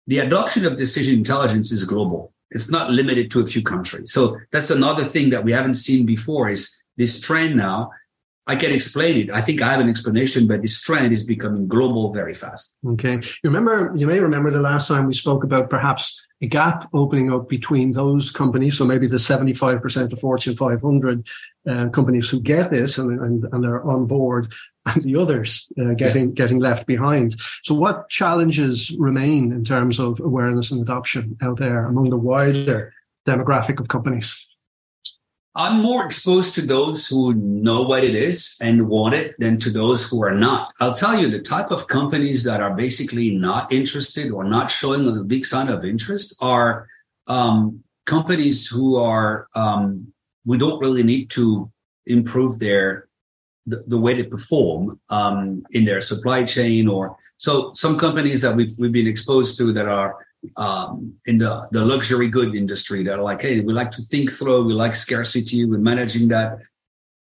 The 0.07 0.19
adoption 0.19 0.65
of 0.65 0.77
decision 0.77 1.15
intelligence 1.15 1.73
is 1.73 1.85
global. 1.85 2.33
It's 2.51 2.71
not 2.71 2.91
limited 2.91 3.31
to 3.33 3.41
a 3.41 3.47
few 3.47 3.63
countries. 3.63 4.13
So 4.13 4.37
that's 4.53 4.71
another 4.71 5.05
thing 5.05 5.31
that 5.31 5.45
we 5.45 5.53
haven't 5.53 5.75
seen 5.75 6.05
before 6.05 6.49
is 6.49 6.83
this 6.97 7.21
trend 7.21 7.57
now 7.57 7.91
I 8.51 8.57
can 8.57 8.73
explain 8.73 9.17
it. 9.17 9.31
I 9.31 9.41
think 9.41 9.63
I 9.63 9.71
have 9.71 9.79
an 9.79 9.89
explanation, 9.89 10.49
but 10.49 10.61
this 10.61 10.81
trend 10.81 11.13
is 11.13 11.25
becoming 11.25 11.69
global 11.69 12.13
very 12.13 12.35
fast. 12.35 12.77
Okay. 12.85 13.21
You 13.45 13.51
remember, 13.51 13.93
you 13.95 14.09
may 14.09 14.19
remember 14.19 14.51
the 14.51 14.61
last 14.61 14.89
time 14.89 15.07
we 15.07 15.15
spoke 15.15 15.45
about 15.45 15.71
perhaps 15.71 16.21
a 16.43 16.49
gap 16.49 16.89
opening 16.93 17.33
up 17.33 17.49
between 17.49 17.93
those 17.93 18.33
companies. 18.33 18.77
So 18.77 18.85
maybe 18.85 19.07
the 19.07 19.19
75% 19.19 20.13
of 20.13 20.19
Fortune 20.19 20.57
500 20.57 21.29
uh, 21.69 21.89
companies 21.91 22.29
who 22.29 22.41
get 22.41 22.73
this 22.73 22.99
and, 22.99 23.21
and, 23.21 23.45
and 23.53 23.65
are 23.65 23.85
on 23.85 24.07
board 24.07 24.53
and 24.87 25.01
the 25.05 25.15
others 25.15 25.69
uh, 25.81 25.95
getting, 25.95 26.31
yeah. 26.31 26.35
getting 26.35 26.59
left 26.59 26.89
behind. 26.89 27.37
So 27.63 27.73
what 27.77 28.09
challenges 28.09 28.91
remain 28.99 29.53
in 29.53 29.63
terms 29.63 30.01
of 30.01 30.19
awareness 30.19 30.73
and 30.73 30.83
adoption 30.83 31.37
out 31.41 31.59
there 31.59 31.87
among 31.87 32.11
the 32.11 32.17
wider 32.17 32.93
demographic 33.25 33.79
of 33.79 33.87
companies? 33.87 34.45
I'm 35.57 35.83
more 35.83 36.07
exposed 36.07 36.55
to 36.55 36.63
those 36.63 37.09
who 37.09 37.35
know 37.35 37.83
what 37.83 38.05
it 38.05 38.15
is 38.15 38.57
and 38.61 38.89
want 38.89 39.15
it 39.15 39.35
than 39.39 39.59
to 39.61 39.71
those 39.71 40.09
who 40.09 40.23
are 40.23 40.35
not. 40.35 40.71
I'll 40.81 40.95
tell 40.95 41.19
you 41.19 41.29
the 41.29 41.41
type 41.41 41.73
of 41.73 41.89
companies 41.89 42.45
that 42.45 42.61
are 42.61 42.75
basically 42.75 43.31
not 43.31 43.73
interested 43.73 44.31
or 44.31 44.45
not 44.45 44.71
showing 44.71 45.07
a 45.09 45.25
big 45.25 45.45
sign 45.45 45.69
of 45.69 45.85
interest 45.85 46.37
are 46.41 46.87
um, 47.27 47.83
companies 48.07 48.69
who 48.69 48.97
are 48.97 49.49
um, 49.57 50.13
we 50.45 50.57
don't 50.57 50.81
really 50.81 51.03
need 51.03 51.31
to 51.31 51.71
improve 52.07 52.59
their 52.61 53.09
the, 53.67 53.85
the 53.89 53.99
way 53.99 54.15
they 54.15 54.25
perform 54.25 55.01
um, 55.11 55.63
in 55.73 55.85
their 55.85 56.01
supply 56.01 56.45
chain 56.45 56.89
or 56.89 57.17
so 57.37 57.73
some 57.73 57.99
companies 57.99 58.43
that 58.43 58.57
we've, 58.57 58.75
we've 58.79 58.93
been 58.93 59.07
exposed 59.07 59.59
to 59.59 59.73
that 59.73 59.89
are 59.89 60.27
um, 60.57 61.15
in 61.27 61.39
the, 61.39 61.69
the 61.71 61.85
luxury 61.85 62.29
good 62.29 62.55
industry 62.55 63.03
that 63.05 63.19
are 63.19 63.23
like, 63.23 63.43
hey, 63.43 63.61
we 63.61 63.73
like 63.73 63.91
to 63.93 64.03
think 64.03 64.31
through, 64.31 64.65
we 64.65 64.73
like 64.73 64.95
scarcity, 64.95 65.65
we're 65.65 65.79
managing 65.79 66.29
that. 66.29 66.59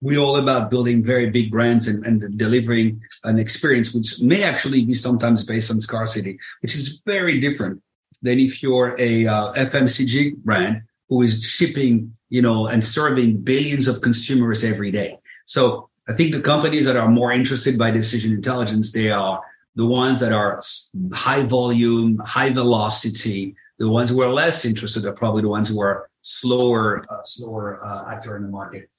We're 0.02 0.20
all 0.20 0.36
about 0.36 0.70
building 0.70 1.04
very 1.04 1.30
big 1.30 1.50
brands 1.50 1.88
and, 1.88 2.06
and 2.06 2.38
delivering 2.38 3.02
an 3.24 3.40
experience 3.40 3.94
which 3.94 4.22
may 4.22 4.44
actually 4.44 4.84
be 4.84 4.96
sometimes 4.96 5.46
based 5.46 5.72
on 5.72 5.80
scarcity, 5.80 6.38
which 6.62 6.76
is 6.76 7.02
very 7.06 7.40
different 7.40 7.82
than 8.22 8.40
if 8.40 8.62
you're 8.62 8.96
a 9.00 9.28
uh, 9.28 9.54
FMCG 9.54 10.38
brand 10.38 10.82
who 11.08 11.22
is 11.22 11.44
shipping, 11.44 12.16
you 12.30 12.42
know, 12.42 12.68
and 12.68 12.84
serving 12.84 13.42
billions 13.42 13.88
of 13.88 14.02
consumers 14.02 14.64
every 14.64 14.92
day. 14.92 15.16
So 15.46 15.90
I 16.08 16.14
think 16.14 16.34
the 16.34 16.42
companies 16.42 16.86
that 16.86 16.98
are 16.98 17.08
more 17.08 17.32
interested 17.32 17.78
by 17.78 17.92
decision 17.92 18.34
intelligence, 18.34 18.92
they 18.92 19.12
are 19.12 19.42
the 19.76 19.86
ones 19.86 20.20
that 20.20 20.32
are 20.32 20.62
high 21.14 21.44
volume, 21.44 22.20
high 22.20 22.52
velocity. 22.52 23.56
The 23.80 23.90
ones 23.90 24.10
who 24.10 24.22
are 24.22 24.32
less 24.32 24.66
interested 24.66 25.06
are 25.06 25.14
probably 25.14 25.42
the 25.42 25.50
ones 25.50 25.70
who 25.70 25.82
are 25.82 26.10
slower, 26.22 27.06
uh, 27.10 27.24
slower 27.24 27.84
uh, 27.84 28.12
actor 28.12 28.38
in 28.38 28.44
the 28.44 28.50
market. 28.50 28.90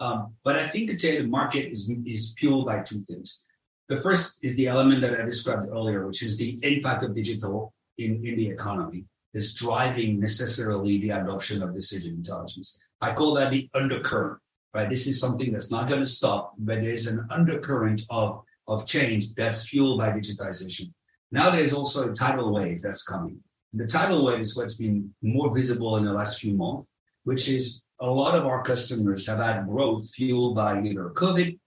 Um, 0.00 0.34
but 0.44 0.56
I 0.56 0.68
think 0.68 0.90
the 0.90 1.26
market 1.26 1.70
is, 1.72 1.90
is 2.04 2.34
fueled 2.38 2.66
by 2.66 2.82
two 2.82 3.00
things. 3.00 3.46
The 3.88 3.96
first 3.96 4.44
is 4.44 4.56
the 4.56 4.68
element 4.68 5.00
that 5.00 5.18
I 5.18 5.24
described 5.24 5.68
earlier, 5.70 6.06
which 6.06 6.22
is 6.22 6.36
the 6.36 6.58
impact 6.62 7.02
of 7.02 7.14
digital 7.14 7.72
in, 7.96 8.24
in 8.24 8.36
the 8.36 8.48
economy 8.48 9.06
is 9.34 9.54
driving 9.54 10.20
necessarily 10.20 10.98
the 10.98 11.10
adoption 11.10 11.62
of 11.62 11.74
decision 11.74 12.14
intelligence. 12.14 12.82
I 13.00 13.14
call 13.14 13.34
that 13.34 13.50
the 13.50 13.68
undercurrent, 13.74 14.40
right? 14.74 14.88
This 14.88 15.06
is 15.06 15.20
something 15.20 15.52
that's 15.52 15.70
not 15.70 15.88
going 15.88 16.00
to 16.00 16.06
stop, 16.06 16.54
but 16.58 16.82
there's 16.82 17.06
an 17.06 17.26
undercurrent 17.30 18.02
of 18.10 18.42
of 18.68 18.86
change 18.86 19.34
that's 19.34 19.68
fueled 19.68 19.98
by 19.98 20.10
digitization. 20.10 20.92
Now 21.32 21.50
there's 21.50 21.72
also 21.72 22.10
a 22.10 22.14
tidal 22.14 22.52
wave 22.52 22.82
that's 22.82 23.02
coming. 23.02 23.40
The 23.72 23.86
tidal 23.86 24.24
wave 24.24 24.40
is 24.40 24.56
what's 24.56 24.76
been 24.76 25.14
more 25.22 25.54
visible 25.54 25.96
in 25.96 26.04
the 26.04 26.12
last 26.12 26.40
few 26.40 26.54
months, 26.54 26.88
which 27.24 27.48
is 27.48 27.82
a 28.00 28.06
lot 28.06 28.38
of 28.38 28.46
our 28.46 28.62
customers 28.62 29.26
have 29.26 29.38
had 29.38 29.66
growth 29.66 30.08
fueled 30.14 30.54
by 30.54 30.80
either 30.80 31.10
COVID 31.10 31.58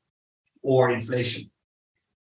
or 0.64 0.92
inflation. 0.92 1.50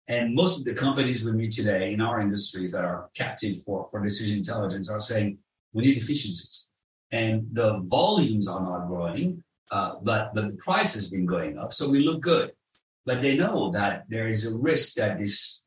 And 0.08 0.34
most 0.34 0.58
of 0.58 0.64
the 0.64 0.74
companies 0.74 1.24
we 1.24 1.32
meet 1.32 1.52
today 1.52 1.92
in 1.92 2.00
our 2.00 2.20
industries 2.20 2.72
that 2.72 2.84
are 2.84 3.08
captive 3.14 3.62
for, 3.62 3.86
for 3.90 4.02
decision 4.02 4.38
intelligence 4.38 4.90
are 4.90 5.00
saying 5.00 5.38
we 5.72 5.84
need 5.84 5.96
efficiencies. 5.96 6.68
And 7.12 7.46
the 7.52 7.80
volumes 7.84 8.48
are 8.48 8.60
not 8.60 8.88
growing, 8.88 9.42
uh, 9.70 9.96
but, 10.02 10.34
but 10.34 10.48
the 10.48 10.56
price 10.56 10.94
has 10.94 11.10
been 11.10 11.26
going 11.26 11.58
up. 11.58 11.72
So 11.72 11.88
we 11.88 12.00
look 12.00 12.22
good 12.22 12.50
but 13.10 13.22
they 13.22 13.36
know 13.36 13.72
that 13.72 14.04
there 14.08 14.26
is 14.26 14.46
a 14.46 14.56
risk 14.60 14.94
that 14.94 15.18
this 15.18 15.64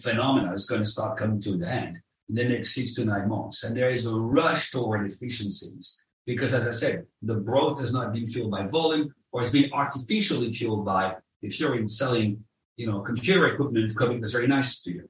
phenomena 0.00 0.52
is 0.52 0.68
going 0.68 0.80
to 0.80 0.94
start 0.96 1.16
coming 1.16 1.40
to 1.40 1.56
the 1.56 1.68
end 1.68 2.00
in 2.28 2.34
the 2.34 2.44
next 2.44 2.74
six 2.74 2.96
to 2.96 3.04
nine 3.04 3.28
months. 3.28 3.62
And 3.62 3.76
there 3.76 3.88
is 3.88 4.04
a 4.04 4.12
rush 4.12 4.72
toward 4.72 5.08
efficiencies 5.08 6.04
because, 6.26 6.52
as 6.52 6.66
I 6.66 6.72
said, 6.72 7.06
the 7.22 7.38
growth 7.38 7.78
has 7.78 7.92
not 7.92 8.12
been 8.12 8.26
fueled 8.26 8.50
by 8.50 8.66
volume 8.66 9.14
or 9.30 9.42
it's 9.42 9.52
been 9.52 9.72
artificially 9.72 10.50
fueled 10.52 10.84
by 10.84 11.14
if 11.40 11.60
you're 11.60 11.78
in 11.78 11.86
selling, 11.86 12.42
you 12.76 12.88
know, 12.88 12.98
computer 13.02 13.46
equipment, 13.46 13.92
equipment 13.92 14.24
is 14.24 14.32
very 14.32 14.48
nice 14.48 14.82
to 14.82 14.90
you, 14.90 15.08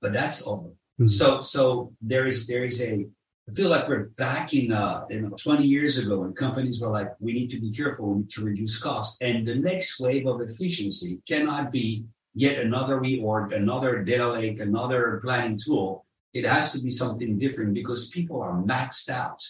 but 0.00 0.12
that's 0.12 0.46
over. 0.46 0.68
Mm-hmm. 0.68 1.06
So, 1.08 1.42
so 1.42 1.92
there 2.00 2.28
is 2.28 2.46
there 2.46 2.62
is 2.62 2.80
a 2.80 3.04
I 3.48 3.52
feel 3.52 3.70
like 3.70 3.88
we're 3.88 4.08
back 4.10 4.52
in, 4.52 4.72
uh, 4.72 5.06
in 5.08 5.30
20 5.30 5.64
years 5.64 5.96
ago 5.98 6.20
when 6.20 6.34
companies 6.34 6.82
were 6.82 6.90
like, 6.90 7.08
we 7.18 7.32
need 7.32 7.48
to 7.50 7.60
be 7.60 7.70
careful 7.70 8.22
to 8.28 8.44
reduce 8.44 8.78
cost. 8.78 9.22
And 9.22 9.46
the 9.46 9.54
next 9.54 9.98
wave 10.00 10.26
of 10.26 10.42
efficiency 10.42 11.22
cannot 11.26 11.70
be 11.70 12.04
yet 12.34 12.58
another 12.58 13.00
reorg, 13.00 13.54
another 13.54 14.02
data 14.04 14.28
lake, 14.28 14.60
another 14.60 15.18
planning 15.24 15.58
tool. 15.58 16.04
It 16.34 16.44
has 16.44 16.72
to 16.72 16.82
be 16.82 16.90
something 16.90 17.38
different 17.38 17.72
because 17.72 18.10
people 18.10 18.42
are 18.42 18.62
maxed 18.62 19.08
out. 19.08 19.42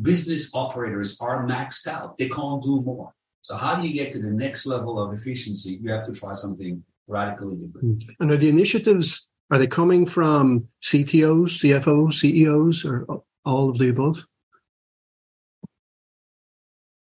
Business 0.00 0.54
operators 0.54 1.20
are 1.20 1.44
maxed 1.44 1.88
out. 1.88 2.18
They 2.18 2.28
can't 2.28 2.62
do 2.62 2.80
more. 2.80 3.12
So 3.40 3.56
how 3.56 3.74
do 3.74 3.88
you 3.88 3.92
get 3.92 4.12
to 4.12 4.22
the 4.22 4.30
next 4.30 4.66
level 4.66 5.02
of 5.02 5.12
efficiency? 5.12 5.80
You 5.82 5.90
have 5.90 6.06
to 6.06 6.12
try 6.12 6.32
something 6.34 6.84
radically 7.08 7.56
different. 7.56 8.04
And 8.20 8.30
are 8.30 8.36
the 8.36 8.48
initiatives 8.48 9.28
are 9.50 9.58
they 9.58 9.66
coming 9.66 10.06
from 10.06 10.68
CTOs, 10.82 11.58
CFOs, 11.60 12.14
CEOs, 12.14 12.84
or 12.86 13.22
all 13.44 13.70
of 13.70 13.78
the 13.78 13.88
above? 13.88 14.26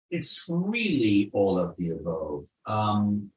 It's 0.09 0.45
really 0.49 1.29
all 1.33 1.57
of 1.57 1.75
the 1.77 1.91
above. 1.91 2.45
Um, 2.65 3.31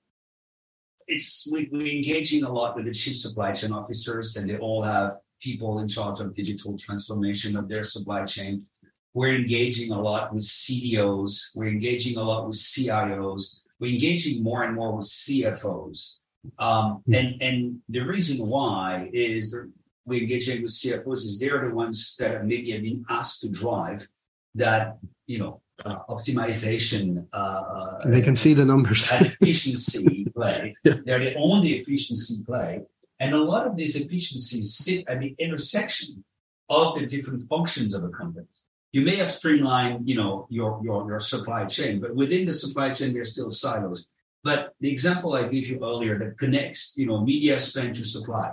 it's 1.07 1.47
we, 1.51 1.69
we're 1.71 1.95
engaging 1.95 2.45
a 2.45 2.53
lot 2.53 2.77
with 2.77 2.87
the 2.87 2.93
chief 2.93 3.17
supply 3.17 3.53
chain 3.53 3.73
officers, 3.73 4.37
and 4.37 4.49
they 4.49 4.57
all 4.57 4.83
have 4.83 5.13
people 5.41 5.79
in 5.79 5.89
charge 5.89 6.21
of 6.21 6.35
digital 6.35 6.77
transformation 6.77 7.57
of 7.57 7.69
their 7.69 7.85
supply 7.85 8.25
chain. 8.25 8.65
We're 9.13 9.35
engaging 9.35 9.93
a 9.93 10.01
lot 10.01 10.33
with 10.33 10.43
CDOs. 10.43 11.55
We're 11.55 11.69
engaging 11.69 12.17
a 12.17 12.23
lot 12.23 12.47
with 12.47 12.57
CIOs. 12.57 13.61
We're 13.79 13.93
engaging 13.93 14.43
more 14.43 14.65
and 14.65 14.75
more 14.75 14.97
with 14.97 15.07
CFOs. 15.07 16.19
Um, 16.59 17.03
hmm. 17.07 17.15
and 17.15 17.43
and 17.43 17.79
the 17.89 18.01
reason 18.01 18.47
why 18.47 19.11
is 19.13 19.57
we 20.07 20.21
engage 20.21 20.49
with 20.49 20.71
CFOs 20.71 21.25
is 21.25 21.39
they're 21.39 21.69
the 21.69 21.75
ones 21.75 22.17
that 22.19 22.45
maybe 22.45 22.71
have 22.73 22.83
been 22.83 23.05
asked 23.09 23.41
to 23.43 23.51
drive 23.51 24.07
that, 24.55 24.99
you 25.27 25.39
know, 25.39 25.61
uh, 25.85 25.99
optimization. 26.09 27.27
Uh, 27.33 28.09
they 28.09 28.23
can 28.23 28.37
see 28.37 28.55
the 28.55 28.65
numbers. 28.65 29.09
efficiency 29.11 30.27
play. 30.35 30.75
Yeah. 30.85 30.95
They're 31.05 31.19
the 31.19 31.35
only 31.37 31.71
efficiency 31.71 32.45
play. 32.45 32.83
And 33.19 33.35
a 33.35 33.39
lot 33.39 33.67
of 33.67 33.77
these 33.77 33.97
efficiencies 33.97 34.75
sit 34.75 35.09
at 35.09 35.21
the 35.21 35.35
intersection 35.39 36.25
of 36.69 36.99
the 36.99 37.07
different 37.07 37.49
functions 37.49 37.95
of 37.95 38.05
a 38.05 38.09
company. 38.09 38.47
You 38.93 39.03
may 39.03 39.17
have 39.17 39.33
streamlined, 39.33 40.09
you 40.09 40.17
know, 40.17 40.47
your, 40.51 40.81
your, 40.85 41.09
your 41.09 41.21
supply 41.21 41.65
chain, 41.65 42.01
but 42.01 42.15
within 42.15 42.47
the 42.47 42.53
supply 42.53 42.93
chain, 42.93 43.13
there's 43.13 43.33
still 43.33 43.51
silos. 43.51 44.09
But 44.45 44.75
the 44.81 44.93
example 44.93 45.33
I 45.33 45.49
gave 45.49 45.67
you 45.67 45.81
earlier 45.83 46.19
that 46.19 46.39
connects, 46.39 46.95
you 46.97 47.07
know, 47.07 47.25
media 47.25 47.59
spend 47.59 47.95
to 47.97 48.05
supply 48.05 48.53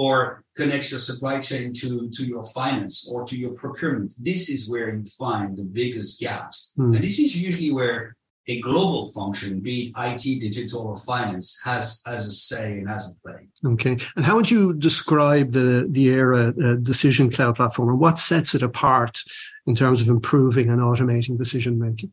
or 0.00 0.42
connects 0.56 0.90
your 0.90 0.98
supply 0.98 1.38
chain 1.40 1.74
to, 1.74 2.08
to 2.08 2.24
your 2.24 2.42
finance 2.42 3.06
or 3.12 3.22
to 3.22 3.36
your 3.36 3.52
procurement. 3.52 4.14
This 4.18 4.48
is 4.48 4.66
where 4.66 4.88
you 4.96 5.04
find 5.04 5.58
the 5.58 5.62
biggest 5.62 6.18
gaps. 6.18 6.72
Mm. 6.78 6.94
And 6.94 7.04
this 7.04 7.18
is 7.18 7.36
usually 7.36 7.70
where 7.70 8.16
a 8.48 8.62
global 8.62 9.04
function, 9.12 9.60
be 9.60 9.76
it 9.88 9.92
IT, 9.98 10.40
digital, 10.40 10.86
or 10.86 10.96
finance, 10.96 11.60
has 11.66 12.02
has 12.06 12.26
a 12.26 12.32
say 12.32 12.78
and 12.78 12.88
has 12.88 13.12
a 13.12 13.14
play. 13.20 13.48
Okay. 13.72 13.98
And 14.16 14.24
how 14.24 14.36
would 14.36 14.50
you 14.50 14.72
describe 14.72 15.52
the 15.52 15.86
the 15.90 16.08
Aera 16.08 16.48
uh, 16.48 16.76
Decision 16.76 17.30
Cloud 17.30 17.56
platform, 17.56 17.90
and 17.90 18.00
what 18.00 18.18
sets 18.18 18.54
it 18.54 18.62
apart 18.62 19.20
in 19.66 19.74
terms 19.74 20.00
of 20.00 20.08
improving 20.08 20.70
and 20.70 20.80
automating 20.80 21.36
decision 21.36 21.78
making? 21.78 22.10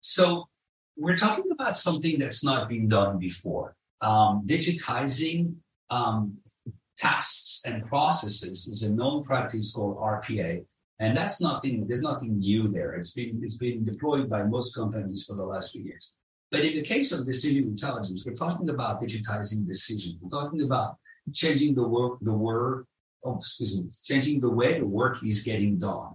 So 0.00 0.48
we're 0.96 1.18
talking 1.18 1.50
about 1.52 1.76
something 1.76 2.18
that's 2.18 2.42
not 2.42 2.70
been 2.70 2.88
done 2.88 3.18
before. 3.18 3.76
Um, 4.00 4.42
digitizing 4.46 5.56
um, 5.94 6.38
tasks 6.96 7.62
and 7.66 7.86
processes 7.86 8.66
is 8.66 8.82
a 8.82 8.94
known 8.94 9.22
practice 9.22 9.72
called 9.72 9.96
RPA. 9.96 10.64
And 11.00 11.16
that's 11.16 11.40
nothing, 11.40 11.86
there's 11.86 12.02
nothing 12.02 12.38
new 12.38 12.68
there. 12.68 12.94
It's 12.94 13.12
been, 13.12 13.40
it's 13.42 13.56
been 13.56 13.84
deployed 13.84 14.28
by 14.28 14.44
most 14.44 14.74
companies 14.74 15.24
for 15.26 15.36
the 15.36 15.44
last 15.44 15.72
few 15.72 15.82
years. 15.82 16.16
But 16.50 16.64
in 16.64 16.74
the 16.74 16.82
case 16.82 17.10
of 17.12 17.26
decision 17.26 17.64
intelligence, 17.64 18.24
we're 18.24 18.34
talking 18.34 18.68
about 18.70 19.00
digitizing 19.00 19.66
decisions. 19.66 20.16
We're 20.20 20.40
talking 20.40 20.62
about 20.62 20.96
changing 21.32 21.74
the 21.74 21.88
work, 21.88 22.18
the 22.20 22.34
work, 22.34 22.86
oh, 23.24 23.36
excuse 23.36 23.80
me, 23.80 23.88
changing 24.04 24.40
the 24.40 24.50
way 24.50 24.78
the 24.78 24.86
work 24.86 25.18
is 25.24 25.42
getting 25.42 25.78
done. 25.78 26.12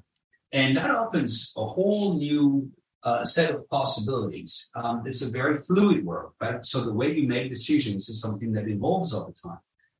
And 0.53 0.77
that 0.77 0.91
opens 0.91 1.53
a 1.57 1.65
whole 1.65 2.17
new 2.17 2.71
uh, 3.03 3.25
set 3.25 3.53
of 3.53 3.67
possibilities. 3.69 4.71
Um, 4.75 5.03
it's 5.05 5.21
a 5.21 5.29
very 5.29 5.59
fluid 5.59 6.05
world, 6.05 6.33
right? 6.41 6.65
So 6.65 6.85
the 6.85 6.93
way 6.93 7.13
you 7.13 7.27
make 7.27 7.49
decisions 7.49 8.09
is 8.09 8.21
something 8.21 8.51
that 8.53 8.67
evolves 8.67 9.13
over 9.13 9.31
time. 9.31 9.59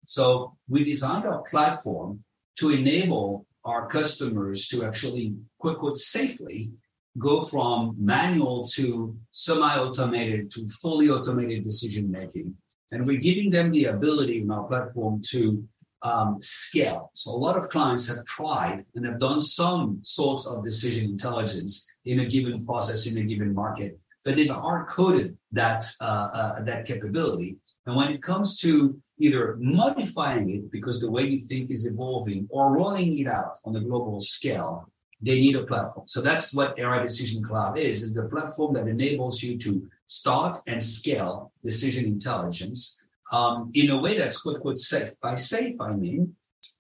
So 0.09 0.57
we 0.67 0.83
designed 0.83 1.27
our 1.27 1.43
platform 1.43 2.23
to 2.57 2.71
enable 2.71 3.45
our 3.63 3.87
customers 3.87 4.67
to 4.69 4.83
actually, 4.83 5.35
quote, 5.59 5.77
quote, 5.77 5.97
safely 5.97 6.71
go 7.19 7.41
from 7.41 7.95
manual 7.95 8.67
to 8.69 9.15
semi-automated 9.29 10.49
to 10.49 10.67
fully 10.81 11.11
automated 11.11 11.63
decision 11.63 12.09
making. 12.09 12.55
And 12.91 13.05
we're 13.05 13.19
giving 13.19 13.51
them 13.51 13.69
the 13.69 13.85
ability 13.85 14.41
in 14.41 14.49
our 14.49 14.63
platform 14.63 15.21
to 15.27 15.63
um, 16.01 16.37
scale. 16.41 17.11
So 17.13 17.29
a 17.29 17.43
lot 17.45 17.55
of 17.55 17.69
clients 17.69 18.07
have 18.09 18.25
tried 18.25 18.85
and 18.95 19.05
have 19.05 19.19
done 19.19 19.39
some 19.41 19.99
sorts 20.01 20.47
of 20.47 20.63
decision 20.63 21.11
intelligence 21.11 21.85
in 22.05 22.21
a 22.21 22.25
given 22.25 22.65
process 22.65 23.05
in 23.05 23.15
a 23.19 23.21
given 23.21 23.53
market, 23.53 23.99
but 24.25 24.35
they've 24.35 24.49
hard 24.49 24.87
coded 24.87 25.37
that 25.51 25.83
uh, 26.01 26.29
uh, 26.33 26.63
that 26.63 26.87
capability. 26.87 27.57
And 27.89 27.97
when 27.97 28.11
it 28.11 28.21
comes 28.21 28.59
to 28.59 29.01
either 29.17 29.57
modifying 29.59 30.47
it 30.51 30.71
because 30.71 31.01
the 31.01 31.09
way 31.09 31.23
you 31.23 31.39
think 31.39 31.71
is 31.71 31.87
evolving 31.87 32.47
or 32.51 32.71
rolling 32.71 33.17
it 33.17 33.25
out 33.25 33.57
on 33.65 33.75
a 33.75 33.81
global 33.81 34.19
scale, 34.19 34.91
they 35.19 35.39
need 35.39 35.55
a 35.55 35.63
platform. 35.63 36.07
So 36.07 36.21
that's 36.21 36.53
what 36.53 36.77
AI 36.77 37.01
Decision 37.01 37.43
Cloud 37.43 37.79
is, 37.79 38.03
is 38.03 38.13
the 38.13 38.29
platform 38.29 38.75
that 38.75 38.87
enables 38.87 39.41
you 39.41 39.57
to 39.57 39.89
start 40.05 40.59
and 40.67 40.83
scale 40.83 41.51
decision 41.63 42.05
intelligence 42.05 43.09
um, 43.33 43.71
in 43.73 43.89
a 43.89 43.99
way 43.99 44.19
that's 44.19 44.39
quote, 44.39 44.59
quote, 44.59 44.77
safe. 44.77 45.19
By 45.19 45.33
safe, 45.33 45.81
I 45.81 45.95
mean, 45.95 46.35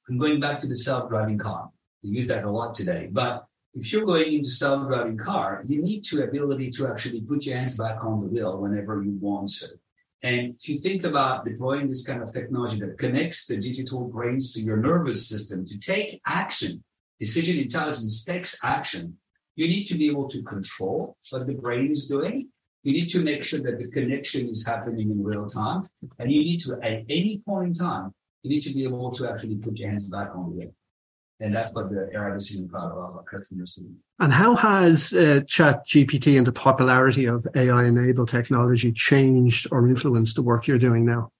I'm 0.07 0.19
going 0.19 0.39
back 0.39 0.59
to 0.59 0.67
the 0.67 0.75
self-driving 0.75 1.39
car. 1.39 1.71
We 2.03 2.11
use 2.11 2.27
that 2.27 2.45
a 2.45 2.51
lot 2.51 2.75
today. 2.75 3.09
But 3.11 3.47
if 3.73 3.91
you're 3.91 4.05
going 4.05 4.31
into 4.31 4.51
self-driving 4.51 5.17
car, 5.17 5.63
you 5.67 5.81
need 5.81 6.03
to 6.03 6.23
ability 6.23 6.69
to 6.69 6.87
actually 6.87 7.21
put 7.21 7.47
your 7.47 7.57
hands 7.57 7.79
back 7.79 8.05
on 8.05 8.19
the 8.19 8.27
wheel 8.27 8.61
whenever 8.61 9.01
you 9.01 9.17
want 9.19 9.49
to. 9.53 9.69
And 10.21 10.49
if 10.49 10.67
you 10.67 10.77
think 10.77 11.05
about 11.05 11.45
deploying 11.45 11.87
this 11.87 12.05
kind 12.05 12.21
of 12.21 12.33
technology 12.33 12.79
that 12.79 12.97
connects 12.97 13.47
the 13.47 13.57
digital 13.57 14.07
brains 14.07 14.53
to 14.53 14.61
your 14.61 14.77
nervous 14.77 15.27
system 15.27 15.65
to 15.65 15.77
take 15.77 16.21
action, 16.25 16.83
decision 17.19 17.57
intelligence 17.57 18.25
takes 18.25 18.63
action, 18.63 19.17
you 19.55 19.67
need 19.67 19.85
to 19.85 19.95
be 19.95 20.09
able 20.09 20.27
to 20.29 20.43
control 20.43 21.17
what 21.29 21.47
the 21.47 21.53
brain 21.53 21.91
is 21.91 22.07
doing 22.07 22.49
you 22.83 22.93
need 22.93 23.09
to 23.09 23.21
make 23.21 23.43
sure 23.43 23.59
that 23.59 23.79
the 23.79 23.89
connection 23.89 24.49
is 24.49 24.65
happening 24.65 25.11
in 25.11 25.23
real 25.23 25.47
time. 25.47 25.83
And 26.17 26.31
you 26.31 26.41
need 26.41 26.59
to, 26.61 26.79
at 26.81 27.03
any 27.09 27.41
point 27.45 27.67
in 27.67 27.73
time, 27.73 28.13
you 28.41 28.49
need 28.49 28.61
to 28.61 28.73
be 28.73 28.83
able 28.83 29.11
to 29.11 29.29
actually 29.29 29.57
put 29.57 29.77
your 29.77 29.89
hands 29.89 30.05
back 30.09 30.29
on 30.33 30.43
the 30.43 30.55
wheel. 30.55 30.73
And 31.41 31.55
that's 31.55 31.71
what 31.73 31.89
the 31.89 32.09
Aera 32.13 32.33
Decision 32.37 32.67
Cloud 32.67 32.91
our 32.91 33.23
customers. 33.23 33.79
And 34.19 34.33
how 34.33 34.55
has 34.55 35.13
uh, 35.13 35.41
Chat 35.47 35.87
GPT 35.87 36.37
and 36.37 36.45
the 36.45 36.51
popularity 36.51 37.25
of 37.25 37.47
AI 37.55 37.85
enabled 37.85 38.27
technology 38.27 38.91
changed 38.91 39.67
or 39.71 39.87
influenced 39.87 40.35
the 40.35 40.41
work 40.41 40.67
you're 40.67 40.77
doing 40.77 41.05
now? 41.05 41.31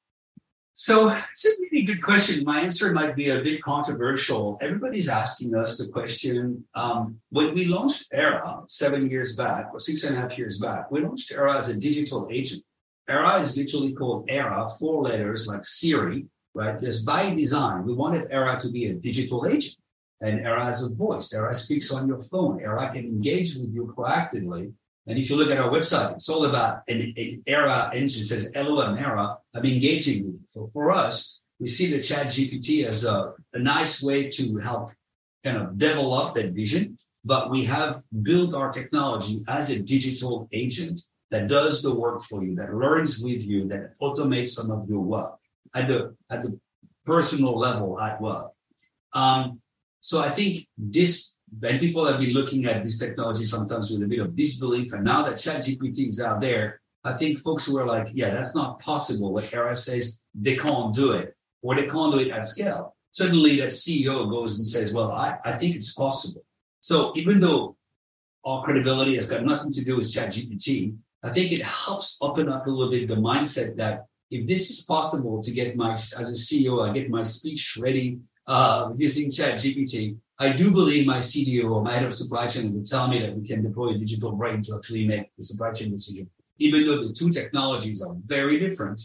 So 0.72 1.10
it's 1.10 1.46
a 1.46 1.50
really 1.62 1.84
good 1.86 2.02
question. 2.02 2.46
My 2.46 2.62
answer 2.62 2.94
might 2.94 3.14
be 3.14 3.28
a 3.28 3.42
bit 3.42 3.62
controversial. 3.62 4.58
Everybody's 4.62 5.10
asking 5.10 5.54
us 5.54 5.78
the 5.78 5.90
question. 5.90 6.64
Um, 6.74 7.20
when 7.32 7.54
we 7.54 7.66
launched 7.66 8.08
Aera 8.14 8.64
seven 8.68 9.10
years 9.10 9.36
back 9.36 9.68
or 9.74 9.82
six 9.82 10.06
and 10.06 10.16
a 10.16 10.22
half 10.22 10.38
years 10.38 10.58
back, 10.58 10.90
we 10.90 11.02
launched 11.02 11.34
Aera 11.34 11.58
as 11.58 11.68
a 11.68 11.78
digital 11.78 12.30
agent. 12.32 12.64
Aera 13.10 13.42
is 13.42 13.58
literally 13.58 13.92
called 13.92 14.30
Aera, 14.30 14.70
four 14.80 15.04
letters 15.04 15.48
like 15.48 15.66
Siri, 15.66 16.28
right? 16.54 16.80
Just 16.80 17.06
by 17.06 17.34
design, 17.34 17.84
we 17.84 17.94
wanted 17.94 18.32
Aera 18.32 18.58
to 18.62 18.72
be 18.72 18.86
a 18.86 18.94
digital 18.94 19.46
agent. 19.48 19.76
And 20.22 20.40
Aera 20.42 20.66
has 20.66 20.84
a 20.84 20.90
voice. 20.90 21.34
Aera 21.34 21.54
speaks 21.54 21.92
on 21.92 22.08
your 22.08 22.20
phone. 22.20 22.60
Aera 22.62 22.92
can 22.92 23.06
engage 23.06 23.56
with 23.56 23.74
you 23.74 23.94
proactively 23.98 24.74
and 25.10 25.18
if 25.18 25.28
you 25.28 25.38
look 25.38 25.50
at 25.50 25.58
our 25.58 25.72
website, 25.72 26.14
it's 26.14 26.30
all 26.30 26.46
about 26.46 26.84
an, 26.88 27.14
an 27.18 27.42
era 27.48 27.90
engine. 27.96 28.22
It 28.22 28.26
says 28.26 28.54
LLM 28.56 29.02
era. 29.02 29.38
I'm 29.56 29.66
engaging 29.66 30.24
with 30.24 30.36
it. 30.36 30.50
So 30.50 30.70
for 30.72 30.92
us, 30.92 31.42
we 31.60 31.68
see 31.68 31.88
the 31.88 32.02
chat 32.02 32.28
GPT 32.28 32.86
as 32.86 33.06
a, 33.06 33.34
a 33.56 33.60
nice 33.60 34.04
way 34.04 34.30
to 34.30 34.58
help 34.58 34.90
kind 35.44 35.58
of 35.58 35.80
develop 35.80 36.36
that 36.36 36.54
vision. 36.54 36.96
But 37.26 37.50
we 37.50 37.66
have 37.66 37.96
built 38.22 38.54
our 38.54 38.72
technology 38.72 39.40
as 39.48 39.72
a 39.72 39.82
digital 39.82 40.48
agent 40.54 41.02
that 41.32 41.50
does 41.50 41.82
the 41.82 41.94
work 41.94 42.22
for 42.22 42.44
you, 42.44 42.54
that 42.56 42.76
learns 42.76 43.20
with 43.20 43.44
you, 43.44 43.68
that 43.70 43.96
automates 44.00 44.50
some 44.50 44.70
of 44.70 44.88
your 44.88 45.02
work 45.02 45.40
at 45.76 45.88
the 45.88 46.16
at 46.30 46.44
the 46.44 46.60
personal 47.06 47.58
level 47.58 48.00
at 48.00 48.22
work. 48.22 48.52
Um, 49.14 49.60
so 50.02 50.20
I 50.22 50.30
think 50.30 50.68
this 50.78 51.40
and 51.64 51.80
people 51.80 52.06
have 52.06 52.20
been 52.20 52.34
looking 52.34 52.66
at 52.66 52.84
this 52.84 53.00
technology 53.00 53.44
sometimes 53.44 53.92
with 53.92 54.04
a 54.04 54.08
bit 54.08 54.20
of 54.20 54.36
disbelief. 54.36 54.94
And 54.94 55.04
now 55.04 55.24
that 55.24 55.36
ChatGPT 55.36 56.08
is 56.08 56.22
out 56.22 56.42
there, 56.42 56.82
I 57.04 57.14
think 57.14 57.40
folks 57.40 57.68
were 57.68 57.86
like, 57.86 58.10
yeah, 58.14 58.30
that's 58.30 58.56
not 58.56 58.80
possible. 58.80 59.34
What 59.34 59.54
Aera 59.54 59.76
says 59.76 60.26
they 60.36 60.56
can't 60.56 60.94
do 60.94 61.14
it, 61.14 61.36
or 61.62 61.76
they 61.76 61.88
can't 61.88 62.14
do 62.14 62.20
it 62.20 62.30
at 62.30 62.46
scale. 62.46 62.96
Suddenly 63.12 63.58
that 63.58 63.70
CEO 63.70 64.30
goes 64.30 64.58
and 64.58 64.68
says, 64.68 64.94
well, 64.94 65.12
I, 65.12 65.38
I 65.44 65.54
think 65.54 65.76
it's 65.76 65.94
possible. 65.94 66.44
So 66.82 67.12
even 67.16 67.40
though 67.40 67.78
our 68.46 68.64
credibility 68.64 69.16
has 69.16 69.30
got 69.30 69.44
nothing 69.44 69.72
to 69.72 69.84
do 69.84 69.98
with 69.98 70.14
ChatGPT, 70.14 70.96
I 71.24 71.30
think 71.30 71.52
it 71.52 71.64
helps 71.64 72.18
open 72.22 72.50
up 72.50 72.68
a 72.68 72.70
little 72.70 72.92
bit 72.92 73.08
the 73.08 73.16
mindset 73.16 73.76
that 73.78 74.06
if 74.32 74.48
this 74.48 74.70
is 74.70 74.86
possible 74.86 75.42
to 75.42 75.52
get 75.52 75.76
my, 75.76 75.94
as 75.94 76.14
a 76.14 76.34
CEO, 76.34 76.88
I 76.88 76.94
get 76.94 77.10
my 77.10 77.24
speech 77.24 77.78
ready 77.82 78.20
uh, 78.50 78.92
using 78.98 79.30
ChatGPT, 79.30 80.18
I 80.40 80.54
do 80.54 80.72
believe 80.72 81.06
my 81.06 81.20
CDO 81.20 81.70
or 81.70 81.84
my 81.84 81.92
head 81.92 82.06
of 82.06 82.16
supply 82.16 82.48
chain 82.48 82.74
would 82.74 82.88
tell 82.88 83.08
me 83.08 83.20
that 83.20 83.36
we 83.38 83.48
can 83.48 83.62
deploy 83.62 83.90
a 83.90 83.98
digital 83.98 84.32
brain 84.32 84.64
to 84.64 84.76
actually 84.76 85.06
make 85.06 85.30
the 85.38 85.44
supply 85.44 85.72
chain 85.72 85.92
decision. 85.92 86.28
Even 86.58 86.84
though 86.86 87.08
the 87.08 87.14
two 87.14 87.30
technologies 87.30 88.02
are 88.02 88.16
very 88.26 88.58
different, 88.60 89.02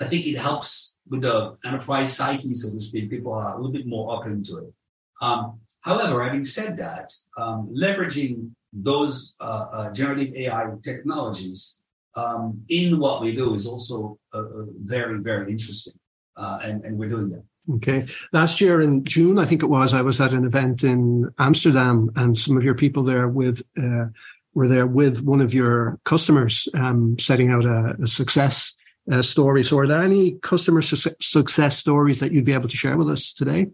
I 0.00 0.04
think 0.04 0.26
it 0.26 0.36
helps 0.36 0.98
with 1.08 1.22
the 1.22 1.56
enterprise 1.66 2.16
psyche, 2.16 2.52
so 2.52 2.72
to 2.72 2.80
speak. 2.80 3.10
People 3.10 3.34
are 3.34 3.54
a 3.54 3.56
little 3.56 3.72
bit 3.72 3.86
more 3.86 4.14
open 4.16 4.42
to 4.44 4.58
it. 4.58 4.72
Um, 5.20 5.58
however, 5.80 6.22
having 6.22 6.44
said 6.44 6.76
that, 6.78 7.12
um, 7.36 7.74
leveraging 7.76 8.52
those 8.72 9.34
uh, 9.40 9.66
uh, 9.72 9.92
generative 9.92 10.32
AI 10.34 10.70
technologies 10.84 11.80
um, 12.16 12.62
in 12.68 13.00
what 13.00 13.20
we 13.20 13.34
do 13.34 13.54
is 13.54 13.66
also 13.66 14.18
uh, 14.32 14.38
uh 14.38 14.64
very, 14.84 15.20
very 15.20 15.50
interesting. 15.50 15.94
Uh, 16.36 16.60
and, 16.64 16.82
and 16.82 16.96
we're 16.96 17.08
doing 17.08 17.30
that. 17.30 17.44
Okay. 17.68 18.06
Last 18.32 18.60
year 18.60 18.80
in 18.80 19.04
June, 19.04 19.38
I 19.38 19.44
think 19.44 19.62
it 19.62 19.66
was, 19.66 19.92
I 19.92 20.02
was 20.02 20.20
at 20.20 20.32
an 20.32 20.44
event 20.44 20.82
in 20.82 21.30
Amsterdam 21.38 22.10
and 22.16 22.38
some 22.38 22.56
of 22.56 22.64
your 22.64 22.74
people 22.74 23.02
there 23.02 23.28
with, 23.28 23.62
uh, 23.80 24.06
were 24.54 24.66
there 24.66 24.86
with 24.86 25.22
one 25.22 25.40
of 25.40 25.54
your 25.54 25.98
customers, 26.04 26.68
um, 26.74 27.18
setting 27.18 27.50
out 27.50 27.64
a, 27.64 27.96
a 28.02 28.06
success 28.06 28.74
uh, 29.12 29.22
story. 29.22 29.62
So 29.62 29.78
are 29.78 29.86
there 29.86 30.02
any 30.02 30.32
customer 30.32 30.82
su- 30.82 31.14
success 31.20 31.78
stories 31.78 32.20
that 32.20 32.32
you'd 32.32 32.44
be 32.44 32.54
able 32.54 32.68
to 32.68 32.76
share 32.76 32.96
with 32.96 33.10
us 33.10 33.32
today? 33.32 33.68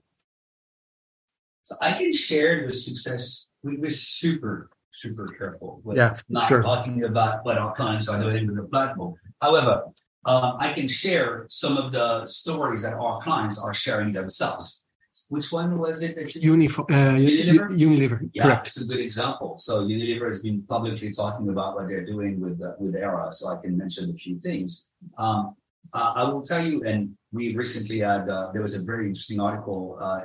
So 1.64 1.76
I 1.80 1.92
can 1.92 2.12
share 2.12 2.66
the 2.66 2.74
success. 2.74 3.48
We 3.62 3.76
were 3.76 3.90
super, 3.90 4.70
super 4.90 5.28
careful 5.38 5.80
with 5.84 5.96
yeah, 5.96 6.14
not 6.28 6.48
sure. 6.48 6.62
talking 6.62 7.04
about 7.04 7.44
what 7.44 7.58
our 7.58 7.74
clients 7.74 8.08
are 8.08 8.20
doing 8.20 8.46
with 8.46 8.56
the 8.56 8.64
platform. 8.64 9.14
However, 9.40 9.84
um, 10.26 10.56
I 10.58 10.72
can 10.72 10.88
share 10.88 11.46
some 11.48 11.78
of 11.78 11.92
the 11.92 12.26
stories 12.26 12.82
that 12.82 12.94
our 12.94 13.20
clients 13.20 13.62
are 13.62 13.72
sharing 13.72 14.12
themselves. 14.12 14.84
Which 15.28 15.50
one 15.50 15.78
was 15.78 16.02
it 16.02 16.14
that 16.16 16.34
you 16.34 16.54
Unif- 16.54 16.78
uh, 16.78 17.16
Unilever? 17.16 17.70
Unilever, 17.70 18.30
yeah, 18.34 18.42
correct. 18.42 18.66
It's 18.66 18.82
a 18.82 18.86
good 18.86 19.00
example. 19.00 19.56
So 19.56 19.84
Unilever 19.86 20.26
has 20.26 20.42
been 20.42 20.62
publicly 20.68 21.10
talking 21.10 21.48
about 21.48 21.74
what 21.74 21.88
they're 21.88 22.04
doing 22.04 22.38
with 22.38 22.62
uh, 22.62 22.74
with 22.78 22.94
Aera. 22.94 23.32
So 23.32 23.48
I 23.48 23.56
can 23.62 23.78
mention 23.78 24.10
a 24.10 24.14
few 24.14 24.38
things. 24.38 24.88
Um, 25.16 25.56
uh, 25.94 26.12
I 26.16 26.24
will 26.24 26.42
tell 26.42 26.64
you, 26.64 26.82
and 26.84 27.16
we 27.32 27.56
recently 27.56 28.00
had 28.00 28.28
uh, 28.28 28.50
there 28.52 28.62
was 28.62 28.74
a 28.74 28.84
very 28.84 29.06
interesting 29.06 29.40
article 29.40 29.96
uh, 30.00 30.20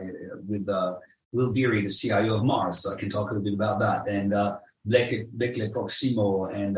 with 0.47 0.67
uh, 0.67 0.95
Will 1.31 1.53
Beery, 1.53 1.81
the 1.81 1.89
CIO 1.89 2.35
of 2.35 2.43
Mars. 2.43 2.79
So 2.79 2.93
I 2.93 2.95
can 2.95 3.09
talk 3.09 3.29
a 3.29 3.33
little 3.33 3.43
bit 3.43 3.53
about 3.53 3.79
that. 3.79 4.09
And 4.09 4.33
uh, 4.33 4.57
Blake, 4.83 5.31
Blake 5.31 5.71
Proximo 5.71 6.45
and 6.47 6.77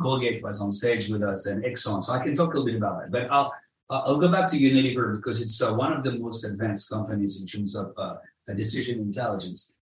Colgate 0.00 0.42
was 0.42 0.60
on 0.60 0.72
stage 0.72 1.08
with 1.08 1.22
us 1.22 1.46
and 1.46 1.64
Exxon. 1.64 2.02
So 2.02 2.12
I 2.12 2.22
can 2.22 2.34
talk 2.34 2.54
a 2.54 2.58
little 2.58 2.66
bit 2.66 2.76
about 2.76 3.00
that. 3.00 3.10
But 3.10 3.30
I'll 3.30 3.52
I'll 3.90 4.18
go 4.18 4.32
back 4.32 4.50
to 4.50 4.56
Unilever 4.56 5.14
because 5.14 5.42
it's 5.42 5.60
uh, 5.62 5.74
one 5.74 5.92
of 5.92 6.02
the 6.02 6.18
most 6.18 6.44
advanced 6.44 6.90
companies 6.90 7.40
in 7.40 7.46
terms 7.46 7.76
of 7.76 7.92
uh, 7.96 8.16
decision 8.56 9.00
intelligence. 9.00 9.74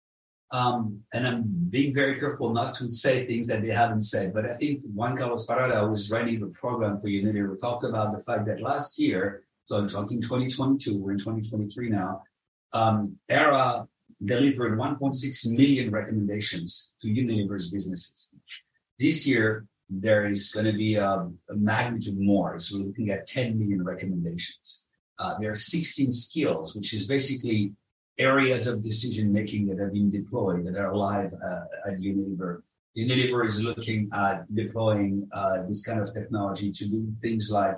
Um, 0.51 1.01
and 1.14 1.27
I'm 1.27 1.44
being 1.70 1.94
very 1.94 2.20
careful 2.20 2.53
not 2.53 2.75
to 2.75 2.88
say 2.88 3.27
things 3.27 3.46
that 3.48 3.62
they 3.62 3.70
haven't 3.70 4.03
said. 4.03 4.35
But 4.35 4.44
I 4.44 4.53
think 4.53 4.83
Juan 4.92 5.16
Carlos 5.16 5.46
Parada, 5.46 5.81
who 5.81 5.88
was 5.88 6.11
running 6.11 6.40
the 6.40 6.48
program 6.48 6.98
for 6.98 7.09
Unilever, 7.09 7.59
talked 7.59 7.85
about 7.85 8.12
the 8.12 8.22
fact 8.22 8.46
that 8.46 8.61
last 8.61 8.98
year, 8.98 9.44
so 9.64 9.77
I'm 9.77 9.88
talking 9.88 10.20
2022, 10.20 11.01
we're 11.01 11.12
in 11.12 11.18
2023 11.18 11.88
now, 11.88 12.22
um, 12.75 13.16
Aera 13.31 13.88
delivered 14.22 14.79
1.6 14.79 15.57
million 15.57 15.90
recommendations 15.90 16.94
to 17.01 17.09
Unilever's 17.09 17.70
businesses. 17.70 18.35
This 18.98 19.27
year, 19.27 19.66
there 20.00 20.26
is 20.26 20.52
going 20.52 20.66
to 20.66 20.72
be 20.72 20.94
a, 20.94 21.28
a 21.50 21.55
magnitude 21.55 22.18
more. 22.18 22.59
So 22.59 22.78
we're 22.78 22.87
looking 22.87 23.11
at 23.11 23.26
10 23.26 23.59
million 23.59 23.85
recommendations. 23.85 24.87
Uh, 25.18 25.37
there 25.38 25.50
are 25.50 25.57
16 25.57 26.11
skills, 26.11 26.74
which 26.74 26.94
is 26.94 27.07
basically 27.07 27.72
areas 28.18 28.66
of 28.66 28.83
decision 28.83 29.33
making 29.33 29.66
that 29.66 29.78
have 29.78 29.92
been 29.92 30.11
deployed 30.11 30.66
that 30.66 30.76
are 30.76 30.94
live 30.94 31.33
uh, 31.35 31.88
at 31.88 32.00
Unilever. 32.00 32.62
Unilever 32.96 33.44
is 33.44 33.62
looking 33.62 34.09
at 34.14 34.52
deploying 34.55 35.28
uh, 35.33 35.62
this 35.66 35.85
kind 35.85 36.00
of 36.00 36.12
technology 36.12 36.70
to 36.70 36.87
do 36.87 37.12
things 37.20 37.50
like 37.50 37.76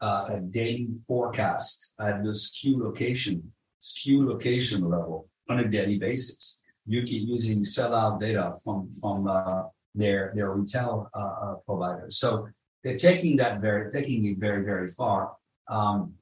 uh, 0.00 0.26
a 0.28 0.40
daily 0.40 0.88
forecast 1.06 1.94
at 2.00 2.22
the 2.22 2.30
SKU 2.30 2.78
location, 2.78 3.52
SKU 3.80 4.26
location 4.26 4.82
level 4.88 5.28
on 5.48 5.60
a 5.60 5.68
daily 5.68 5.98
basis. 5.98 6.62
You 6.86 7.02
keep 7.02 7.28
using 7.28 7.62
sellout 7.62 8.20
data 8.20 8.56
from 8.64 8.90
from 9.00 9.28
uh, 9.28 9.62
their 9.94 10.32
their 10.34 10.50
retail 10.52 11.08
uh, 11.14 11.18
uh, 11.18 11.54
providers. 11.66 12.18
So 12.18 12.48
they're 12.82 12.96
taking 12.96 13.36
that 13.38 13.60
very 13.60 13.90
taking 13.90 14.24
it 14.26 14.38
very 14.38 14.64
very 14.64 14.88
far. 14.88 15.32
Um, 15.68 16.14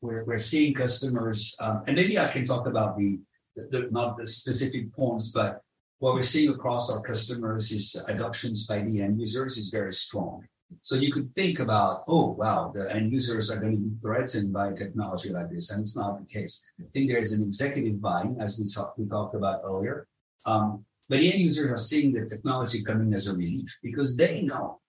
we're, 0.00 0.24
we're 0.24 0.38
seeing 0.38 0.74
customers, 0.74 1.54
um, 1.60 1.82
and 1.86 1.96
maybe 1.96 2.18
I 2.18 2.26
can 2.26 2.44
talk 2.44 2.66
about 2.66 2.98
the, 2.98 3.20
the, 3.54 3.88
not 3.92 4.18
the 4.18 4.26
specific 4.26 4.92
points, 4.92 5.30
but 5.30 5.62
what 6.00 6.14
we're 6.14 6.22
seeing 6.22 6.50
across 6.50 6.90
our 6.90 7.00
customers 7.00 7.70
is 7.70 7.94
adoptions 8.08 8.66
by 8.66 8.80
the 8.80 9.00
end 9.00 9.20
users 9.20 9.56
is 9.56 9.70
very 9.70 9.92
strong. 9.92 10.44
So 10.80 10.96
you 10.96 11.12
could 11.12 11.32
think 11.32 11.60
about, 11.60 12.00
oh 12.08 12.30
wow, 12.32 12.72
the 12.74 12.92
end 12.92 13.12
users 13.12 13.50
are 13.50 13.60
going 13.60 13.72
to 13.72 13.78
be 13.78 14.00
threatened 14.00 14.52
by 14.52 14.72
technology 14.72 15.28
like 15.28 15.50
this, 15.50 15.70
and 15.70 15.80
it's 15.80 15.96
not 15.96 16.18
the 16.18 16.26
case. 16.26 16.72
I 16.80 16.88
think 16.90 17.08
there 17.08 17.18
is 17.18 17.32
an 17.32 17.46
executive 17.46 18.00
buying, 18.00 18.36
as 18.40 18.58
we 18.58 18.64
saw, 18.64 18.90
we 18.96 19.06
talked 19.06 19.34
about 19.34 19.60
earlier. 19.64 20.08
Um, 20.46 20.84
but 21.08 21.18
the 21.18 21.32
end 21.32 21.40
users 21.40 21.70
are 21.70 21.76
seeing 21.76 22.12
the 22.12 22.26
technology 22.26 22.82
coming 22.82 23.12
as 23.12 23.26
a 23.28 23.36
relief 23.36 23.68
because 23.82 24.16
they 24.16 24.42
know 24.42 24.80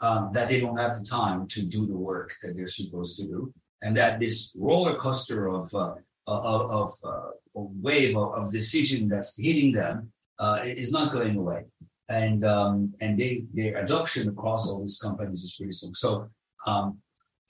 um, 0.00 0.30
that 0.32 0.48
they 0.48 0.60
don't 0.60 0.78
have 0.78 0.96
the 0.98 1.04
time 1.04 1.46
to 1.48 1.62
do 1.66 1.86
the 1.86 1.98
work 1.98 2.32
that 2.42 2.54
they're 2.56 2.68
supposed 2.68 3.18
to 3.18 3.24
do 3.24 3.52
and 3.82 3.96
that 3.96 4.20
this 4.20 4.56
roller 4.58 4.94
coaster 4.94 5.48
of 5.48 5.72
uh, 5.74 5.94
of, 6.26 6.70
of 6.70 6.90
uh, 7.04 7.30
wave 7.54 8.16
of, 8.16 8.34
of, 8.34 8.52
decision 8.52 9.08
that's 9.08 9.36
hitting 9.40 9.72
them 9.72 10.12
uh, 10.38 10.60
is 10.62 10.92
not 10.92 11.12
going 11.12 11.36
away, 11.36 11.64
and 12.08 12.44
um, 12.44 12.92
and 13.00 13.18
they 13.18 13.44
their 13.54 13.82
adoption 13.82 14.28
across 14.28 14.68
all 14.68 14.80
these 14.80 14.98
companies 14.98 15.42
is 15.42 15.56
pretty 15.56 15.72
strong. 15.72 15.94
So 15.94 16.28
um, 16.66 16.98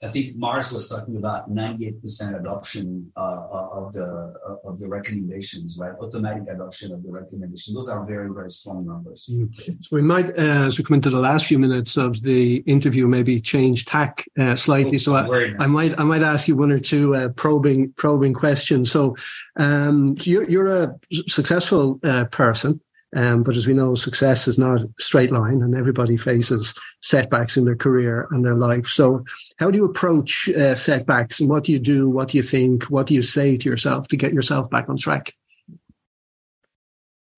I 0.01 0.07
think 0.07 0.37
Mars 0.37 0.71
was 0.71 0.87
talking 0.87 1.17
about 1.17 1.51
98% 1.51 2.39
adoption 2.39 3.09
uh, 3.17 3.19
uh, 3.19 3.69
of 3.73 3.91
the 3.91 4.33
uh, 4.47 4.69
of 4.69 4.79
the 4.79 4.87
recommendations, 4.87 5.77
right? 5.77 5.91
Automatic 5.99 6.43
adoption 6.49 6.93
of 6.93 7.03
the 7.03 7.11
recommendations. 7.11 7.75
Those 7.75 7.89
are 7.89 8.05
very 8.05 8.29
very 8.33 8.49
strong 8.49 8.85
numbers. 8.85 9.29
Mm. 9.29 9.83
So 9.83 9.89
we 9.91 10.01
might, 10.01 10.29
uh, 10.29 10.67
as 10.67 10.77
we 10.77 10.85
come 10.85 10.95
into 10.95 11.09
the 11.09 11.19
last 11.19 11.47
few 11.47 11.59
minutes 11.59 11.97
of 11.97 12.21
the 12.21 12.57
interview, 12.65 13.07
maybe 13.07 13.41
change 13.41 13.85
tack 13.85 14.25
uh, 14.39 14.55
slightly. 14.55 14.97
So 14.97 15.15
I, 15.15 15.53
I, 15.59 15.67
might 15.67 15.99
I 15.99 16.03
might 16.03 16.23
ask 16.23 16.47
you 16.47 16.55
one 16.55 16.71
or 16.71 16.79
two 16.79 17.15
uh, 17.15 17.29
probing 17.29 17.91
probing 17.93 18.33
questions. 18.33 18.89
So, 18.89 19.17
um, 19.57 20.15
so 20.15 20.29
you're, 20.29 20.49
you're 20.49 20.83
a 20.83 20.99
successful 21.27 21.95
person. 22.31 22.79
Um, 23.15 23.41
but 23.41 23.55
as 23.55 23.65
we 23.65 23.73
know, 23.73 23.95
success 23.95 24.47
is 24.47 24.59
not 24.59 24.81
a 24.81 24.89
straight 24.99 25.31
line 25.31 25.63
and 25.63 25.75
everybody 25.75 26.15
faces 26.15 26.75
setbacks 27.01 27.57
in 27.57 27.65
their 27.65 27.75
career 27.75 28.27
and 28.29 28.45
their 28.45 28.55
life. 28.55 28.87
So 28.87 29.25
how 29.57 29.71
do 29.71 29.79
you 29.79 29.85
approach 29.85 30.47
uh, 30.49 30.75
setbacks 30.75 31.39
and 31.39 31.49
what 31.49 31.63
do 31.63 31.71
you 31.71 31.79
do? 31.79 32.07
What 32.07 32.29
do 32.29 32.37
you 32.37 32.43
think? 32.43 32.83
What 32.83 33.07
do 33.07 33.15
you 33.15 33.23
say 33.23 33.57
to 33.57 33.69
yourself 33.69 34.07
to 34.09 34.17
get 34.17 34.33
yourself 34.33 34.69
back 34.69 34.89
on 34.89 34.97
track? 34.97 35.33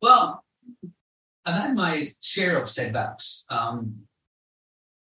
Well, 0.01 0.43
I've 1.45 1.55
had 1.55 1.75
my 1.75 2.13
share 2.19 2.62
of 2.62 2.69
setbacks. 2.69 3.45
Um, 3.49 4.07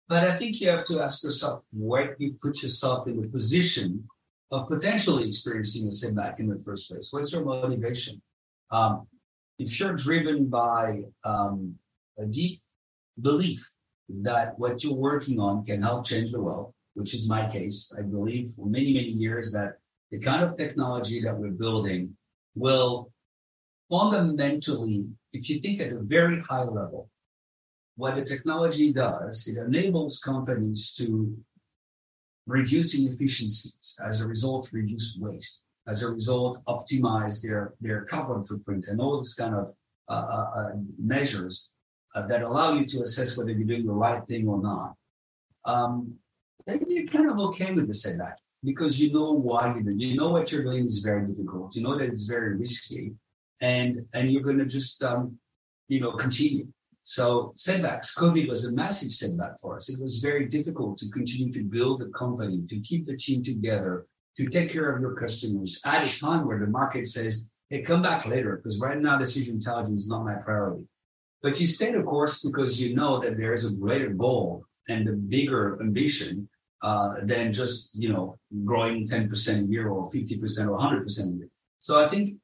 but 0.09 0.23
I 0.23 0.31
think 0.31 0.59
you 0.59 0.69
have 0.69 0.85
to 0.85 1.01
ask 1.01 1.23
yourself 1.23 1.63
where 1.71 2.15
you 2.17 2.35
put 2.41 2.63
yourself 2.63 3.07
in 3.07 3.21
the 3.21 3.29
position 3.29 4.07
of 4.51 4.67
potentially 4.67 5.27
experiencing 5.27 5.87
a 5.87 5.91
setback 5.91 6.39
in 6.39 6.47
the 6.47 6.57
first 6.57 6.89
place. 6.89 7.09
What's 7.11 7.33
your 7.33 7.43
motivation? 7.43 8.21
Um, 8.71 9.07
if 9.59 9.79
you're 9.79 9.93
driven 9.93 10.47
by 10.47 11.01
um, 11.25 11.75
a 12.17 12.25
deep 12.25 12.61
belief 13.19 13.73
that 14.09 14.57
what 14.57 14.83
you're 14.83 14.93
working 14.93 15.39
on 15.39 15.65
can 15.65 15.81
help 15.81 16.05
change 16.05 16.31
the 16.31 16.41
world, 16.41 16.73
which 16.93 17.13
is 17.13 17.29
my 17.29 17.49
case, 17.49 17.93
I 17.97 18.03
believe 18.03 18.51
for 18.51 18.65
many, 18.65 18.93
many 18.93 19.09
years 19.09 19.51
that 19.53 19.77
the 20.11 20.19
kind 20.19 20.43
of 20.43 20.55
technology 20.55 21.21
that 21.21 21.35
we're 21.35 21.51
building 21.51 22.15
will 22.55 23.11
fundamentally, 23.89 25.05
if 25.33 25.49
you 25.49 25.59
think 25.59 25.81
at 25.81 25.91
a 25.91 25.99
very 25.99 26.39
high 26.39 26.63
level, 26.63 27.09
what 27.95 28.15
the 28.15 28.23
technology 28.23 28.93
does, 28.93 29.47
it 29.47 29.57
enables 29.57 30.19
companies 30.19 30.93
to 30.93 31.35
reduce 32.45 32.97
inefficiencies, 32.97 33.95
as 34.05 34.21
a 34.21 34.27
result, 34.27 34.69
reduce 34.71 35.17
waste 35.19 35.63
as 35.87 36.03
a 36.03 36.09
result, 36.09 36.63
optimize 36.65 37.41
their, 37.41 37.73
their 37.79 38.03
carbon 38.03 38.43
footprint 38.43 38.87
and 38.87 38.99
all 38.99 39.19
these 39.19 39.35
kind 39.35 39.55
of 39.55 39.69
uh, 40.09 40.13
uh, 40.13 40.59
uh, 40.59 40.69
measures 40.99 41.73
uh, 42.15 42.25
that 42.27 42.41
allow 42.41 42.73
you 42.73 42.85
to 42.85 42.99
assess 42.99 43.37
whether 43.37 43.51
you're 43.51 43.67
doing 43.67 43.85
the 43.85 43.91
right 43.91 44.25
thing 44.25 44.47
or 44.47 44.61
not, 44.61 44.95
um, 45.65 46.15
then 46.65 46.83
you're 46.87 47.07
kind 47.07 47.29
of 47.29 47.39
okay 47.39 47.73
with 47.73 47.87
the 47.87 47.93
setback 47.93 48.37
because 48.63 48.99
you 48.99 49.11
know 49.11 49.33
why 49.33 49.73
doing. 49.73 49.99
You 49.99 50.15
know 50.15 50.29
what 50.29 50.51
you're 50.51 50.63
doing 50.63 50.85
is 50.85 50.99
very 50.99 51.27
difficult. 51.27 51.75
You 51.75 51.83
know 51.83 51.97
that 51.97 52.09
it's 52.09 52.23
very 52.23 52.55
risky, 52.55 53.13
and 53.61 54.05
and 54.13 54.31
you're 54.31 54.41
going 54.41 54.57
to 54.59 54.65
just 54.65 55.03
um, 55.03 55.37
you 55.87 55.99
know 55.99 56.11
continue. 56.11 56.67
So 57.03 57.53
setbacks. 57.55 58.17
COVID 58.17 58.49
was 58.49 58.65
a 58.65 58.73
massive 58.73 59.11
setback 59.11 59.59
for 59.61 59.75
us. 59.77 59.89
It 59.89 59.99
was 59.99 60.19
very 60.19 60.45
difficult 60.45 60.97
to 60.97 61.09
continue 61.09 61.53
to 61.53 61.63
build 61.63 62.01
a 62.01 62.09
company, 62.09 62.65
to 62.67 62.79
keep 62.81 63.05
the 63.05 63.15
team 63.15 63.43
together, 63.43 64.05
to 64.37 64.47
take 64.47 64.71
care 64.71 64.89
of 64.91 65.01
your 65.01 65.15
customers 65.15 65.81
at 65.85 66.05
a 66.05 66.19
time 66.19 66.45
where 66.45 66.59
the 66.59 66.67
market 66.67 67.07
says, 67.07 67.49
hey, 67.69 67.81
come 67.81 68.01
back 68.01 68.25
later, 68.27 68.57
because 68.57 68.79
right 68.79 68.99
now 68.99 69.17
decision 69.17 69.55
intelligence 69.55 70.01
is 70.01 70.09
not 70.09 70.23
my 70.23 70.35
priority. 70.43 70.85
But 71.41 71.59
you 71.59 71.65
stay 71.65 71.91
the 71.91 72.03
course 72.03 72.43
because 72.43 72.81
you 72.81 72.95
know 72.95 73.19
that 73.19 73.37
there 73.37 73.53
is 73.53 73.65
a 73.65 73.75
greater 73.75 74.09
goal 74.09 74.63
and 74.87 75.07
a 75.07 75.13
bigger 75.13 75.77
ambition 75.81 76.47
uh, 76.83 77.15
than 77.23 77.51
just, 77.51 77.99
you 78.01 78.13
know, 78.13 78.37
growing 78.63 79.05
10% 79.07 79.63
a 79.63 79.67
year 79.67 79.89
or 79.89 80.05
50% 80.05 80.69
or 80.69 80.77
100% 80.77 81.33
a 81.33 81.37
year. 81.37 81.49
So 81.79 82.03
I 82.03 82.07
think, 82.07 82.35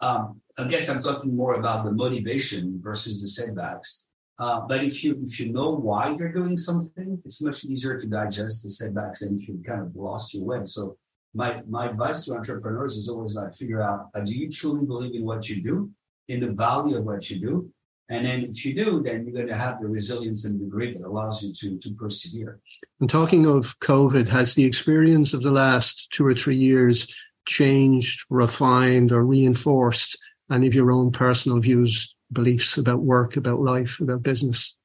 um, 0.00 0.40
I 0.58 0.68
guess 0.68 0.88
I'm 0.88 1.02
talking 1.02 1.34
more 1.34 1.54
about 1.54 1.84
the 1.84 1.92
motivation 1.92 2.80
versus 2.82 3.22
the 3.22 3.28
setbacks. 3.28 4.06
Uh, 4.38 4.60
but 4.68 4.84
if 4.84 5.02
you 5.02 5.18
if 5.20 5.40
you 5.40 5.52
know 5.52 5.74
why 5.74 6.14
you're 6.16 6.32
doing 6.32 6.56
something, 6.56 7.20
it's 7.24 7.42
much 7.42 7.64
easier 7.64 7.98
to 7.98 8.06
digest 8.06 8.62
the 8.62 8.70
setbacks 8.70 9.20
than 9.20 9.36
if 9.36 9.48
you 9.48 9.60
kind 9.66 9.82
of 9.82 9.96
lost 9.96 10.32
your 10.32 10.44
way. 10.44 10.60
So 10.62 10.96
my 11.34 11.60
my 11.68 11.86
advice 11.86 12.24
to 12.24 12.34
entrepreneurs 12.34 12.96
is 12.96 13.08
always 13.08 13.34
like 13.34 13.54
figure 13.54 13.82
out 13.82 14.08
uh, 14.14 14.20
do 14.20 14.34
you 14.34 14.50
truly 14.50 14.86
believe 14.86 15.14
in 15.14 15.24
what 15.24 15.48
you 15.48 15.62
do, 15.62 15.90
in 16.28 16.40
the 16.40 16.52
value 16.52 16.96
of 16.96 17.04
what 17.04 17.30
you 17.30 17.40
do, 17.40 17.70
and 18.10 18.24
then 18.24 18.44
if 18.44 18.64
you 18.64 18.74
do, 18.74 19.02
then 19.02 19.24
you're 19.24 19.34
going 19.34 19.46
to 19.46 19.54
have 19.54 19.80
the 19.80 19.86
resilience 19.86 20.44
and 20.46 20.58
the 20.58 20.64
grit 20.64 20.98
that 20.98 21.06
allows 21.06 21.42
you 21.42 21.52
to 21.52 21.78
to 21.78 21.94
persevere. 21.94 22.60
And 23.00 23.10
talking 23.10 23.46
of 23.46 23.78
COVID, 23.80 24.28
has 24.28 24.54
the 24.54 24.64
experience 24.64 25.34
of 25.34 25.42
the 25.42 25.50
last 25.50 26.10
two 26.10 26.24
or 26.24 26.34
three 26.34 26.56
years 26.56 27.12
changed, 27.46 28.24
refined, 28.30 29.12
or 29.12 29.24
reinforced 29.24 30.18
any 30.50 30.66
of 30.66 30.74
your 30.74 30.90
own 30.90 31.12
personal 31.12 31.60
views, 31.60 32.14
beliefs 32.32 32.78
about 32.78 33.00
work, 33.00 33.36
about 33.36 33.60
life, 33.60 34.00
about 34.00 34.22
business? 34.22 34.76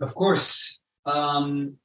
Of 0.00 0.14
course. 0.14 0.78
Um, 1.06 1.76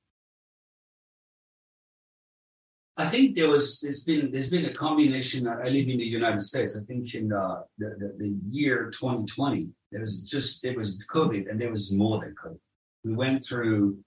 I 2.99 3.05
think 3.05 3.35
there 3.35 3.49
was 3.49 3.79
there's 3.79 4.03
been 4.03 4.29
there's 4.29 4.49
been 4.49 4.65
a 4.65 4.73
combination. 4.73 5.47
I 5.47 5.69
live 5.69 5.87
in 5.87 5.97
the 5.97 6.05
United 6.05 6.41
States. 6.41 6.77
I 6.77 6.83
think 6.85 7.15
in 7.15 7.31
uh, 7.31 7.61
the, 7.77 7.95
the, 7.97 8.15
the 8.17 8.35
year 8.45 8.91
2020, 8.91 9.69
there 9.91 10.01
was 10.01 10.23
just 10.23 10.61
there 10.61 10.75
was 10.75 11.05
COVID, 11.09 11.49
and 11.49 11.59
there 11.59 11.69
was 11.71 11.93
more 11.93 12.19
than 12.19 12.35
COVID. 12.35 12.59
We 13.05 13.13
went 13.13 13.45
through 13.45 13.99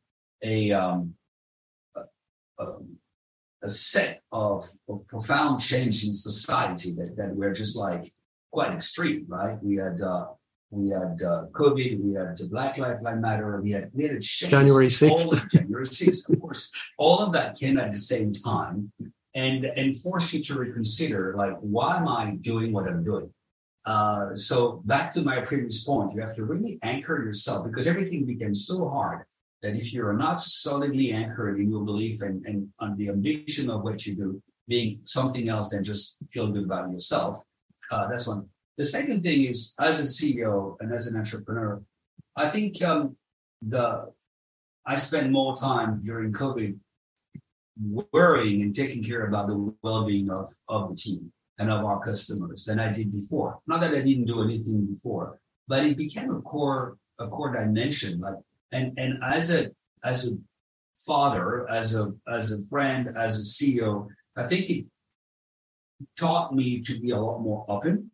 a 0.45 0.73
um, 0.73 1.15
a, 1.97 2.03
a, 2.59 2.67
a 3.63 3.71
set 3.71 4.21
of, 4.31 4.69
of 4.89 5.07
profound 5.07 5.61
change 5.61 6.05
in 6.05 6.13
society 6.13 6.93
that, 6.95 7.17
that 7.17 7.35
were 7.35 7.53
just 7.53 7.77
like 7.77 8.13
quite 8.53 8.73
extreme, 8.73 9.25
right? 9.29 9.57
We 9.63 9.77
had 9.77 10.01
uh, 10.01 10.27
we 10.73 10.89
had 10.89 11.21
uh, 11.23 11.45
COVID, 11.53 12.01
we 12.01 12.15
had 12.15 12.37
the 12.39 12.49
Black 12.51 12.79
Lives 12.79 13.03
Matter, 13.03 13.61
we 13.61 13.71
had 13.71 13.91
we 13.93 14.05
had. 14.05 14.21
January 14.21 14.89
6th. 14.89 15.51
January 15.51 15.85
6th, 15.85 16.33
of 16.33 16.41
course. 16.41 16.73
All 16.99 17.19
of 17.21 17.33
that 17.35 17.59
came 17.59 17.79
at 17.79 17.93
the 17.93 18.01
same 18.01 18.33
time 18.33 18.91
and 19.35 19.65
and 19.65 19.97
force 19.97 20.35
you 20.35 20.43
to 20.43 20.59
reconsider 20.59 21.35
like 21.37 21.57
why 21.61 21.97
am 21.97 22.09
I 22.09 22.37
doing 22.41 22.73
what 22.73 22.89
I'm 22.89 23.05
doing? 23.05 23.33
Uh, 23.87 24.35
so 24.35 24.83
back 24.85 25.13
to 25.15 25.23
my 25.23 25.41
previous 25.41 25.85
point, 25.85 26.13
you 26.15 26.21
have 26.21 26.37
to 26.37 26.45
really 26.45 26.79
anchor 26.83 27.23
yourself 27.25 27.67
because 27.67 27.87
everything 27.87 28.25
becomes 28.25 28.67
so 28.67 28.89
hard 28.89 29.25
that 29.63 29.75
if 29.75 29.93
you're 29.93 30.13
not 30.13 30.41
solidly 30.41 31.13
anchored 31.13 31.59
in 31.61 31.71
your 31.71 31.85
belief 31.85 32.23
and, 32.23 32.43
and 32.47 32.69
on 32.79 32.97
the 32.97 33.09
ambition 33.09 33.71
of 33.71 33.83
what 33.83 34.07
you 34.07 34.15
do 34.15 34.43
being 34.69 35.01
something 35.03 35.49
else 35.49 35.71
than 35.71 35.83
just 35.83 36.19
feel 36.31 36.49
good 36.49 36.65
about 36.65 36.91
yourself, 36.91 37.43
Uh, 37.91 38.07
that's 38.09 38.27
one. 38.27 38.49
The 38.79 38.85
second 38.85 39.23
thing 39.23 39.45
is, 39.45 39.75
as 39.79 40.01
a 40.01 40.05
CEO 40.05 40.77
and 40.81 40.93
as 40.93 41.07
an 41.07 41.19
entrepreneur, 41.19 41.83
I 42.37 42.49
think 42.49 42.83
um, 42.83 43.17
the 43.61 44.13
I 44.87 44.97
spent 44.97 45.31
more 45.31 45.55
time 45.55 46.01
during 46.01 46.33
COVID 46.33 46.79
worrying 48.13 48.63
and 48.63 48.75
taking 48.75 49.03
care 49.03 49.27
about 49.27 49.47
the 49.47 49.75
well-being 49.83 50.31
of, 50.31 50.53
of 50.69 50.89
the 50.89 50.97
team 50.97 51.33
and 51.59 51.71
of 51.71 51.85
our 51.85 52.01
customers 52.01 52.65
than 52.65 52.81
I 52.81 52.93
did 52.93 53.13
before. 53.13 53.61
Not 53.67 53.81
that 53.81 53.95
I 53.95 54.01
didn't 54.01 54.25
do 54.25 54.43
anything 54.43 54.87
before, 54.87 55.39
but 55.69 55.85
it 55.85 55.97
became 55.97 56.31
a 56.31 56.41
core 56.41 56.97
a 57.21 57.29
core 57.29 57.53
dimension. 57.53 58.21
Like 58.21 58.37
and 58.73 58.97
and 58.97 59.19
as 59.23 59.55
a 59.55 59.71
as 60.03 60.27
a 60.27 60.37
father, 60.97 61.69
as 61.69 61.95
a 61.95 62.13
as 62.27 62.53
a 62.53 62.67
friend, 62.69 63.09
as 63.09 63.39
a 63.39 63.43
CEO, 63.43 64.09
I 64.37 64.45
think 64.45 64.71
it 64.71 64.87
taught 66.19 66.55
me 66.55 66.81
to 66.81 66.99
be 66.99 67.11
a 67.11 67.21
lot 67.21 67.41
more 67.43 67.65
open 67.69 68.12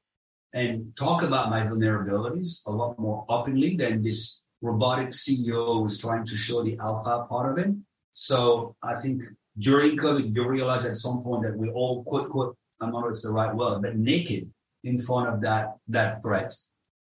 and 0.54 0.96
talk 0.96 1.22
about 1.22 1.50
my 1.50 1.62
vulnerabilities 1.62 2.66
a 2.66 2.70
lot 2.70 2.98
more 2.98 3.24
openly 3.28 3.76
than 3.76 4.02
this 4.02 4.44
robotic 4.62 5.08
CEO 5.08 5.82
was 5.82 6.00
trying 6.00 6.24
to 6.24 6.36
show 6.36 6.62
the 6.62 6.76
alpha 6.78 7.26
part 7.28 7.52
of 7.52 7.64
it. 7.64 7.74
So 8.14 8.74
I 8.82 8.94
think 8.94 9.22
during 9.58 9.96
COVID, 9.96 10.34
you 10.34 10.48
realize 10.48 10.86
at 10.86 10.96
some 10.96 11.22
point 11.22 11.44
that 11.44 11.56
we 11.56 11.68
all 11.70 12.02
quote 12.04 12.30
quote, 12.30 12.56
I'm 12.80 12.92
not 12.92 13.02
sure 13.02 13.10
it's 13.10 13.22
the 13.22 13.32
right 13.32 13.54
word, 13.54 13.82
but 13.82 13.96
naked 13.96 14.50
in 14.84 14.98
front 14.98 15.28
of 15.28 15.40
that 15.42 15.76
that 15.88 16.22
threat. 16.22 16.54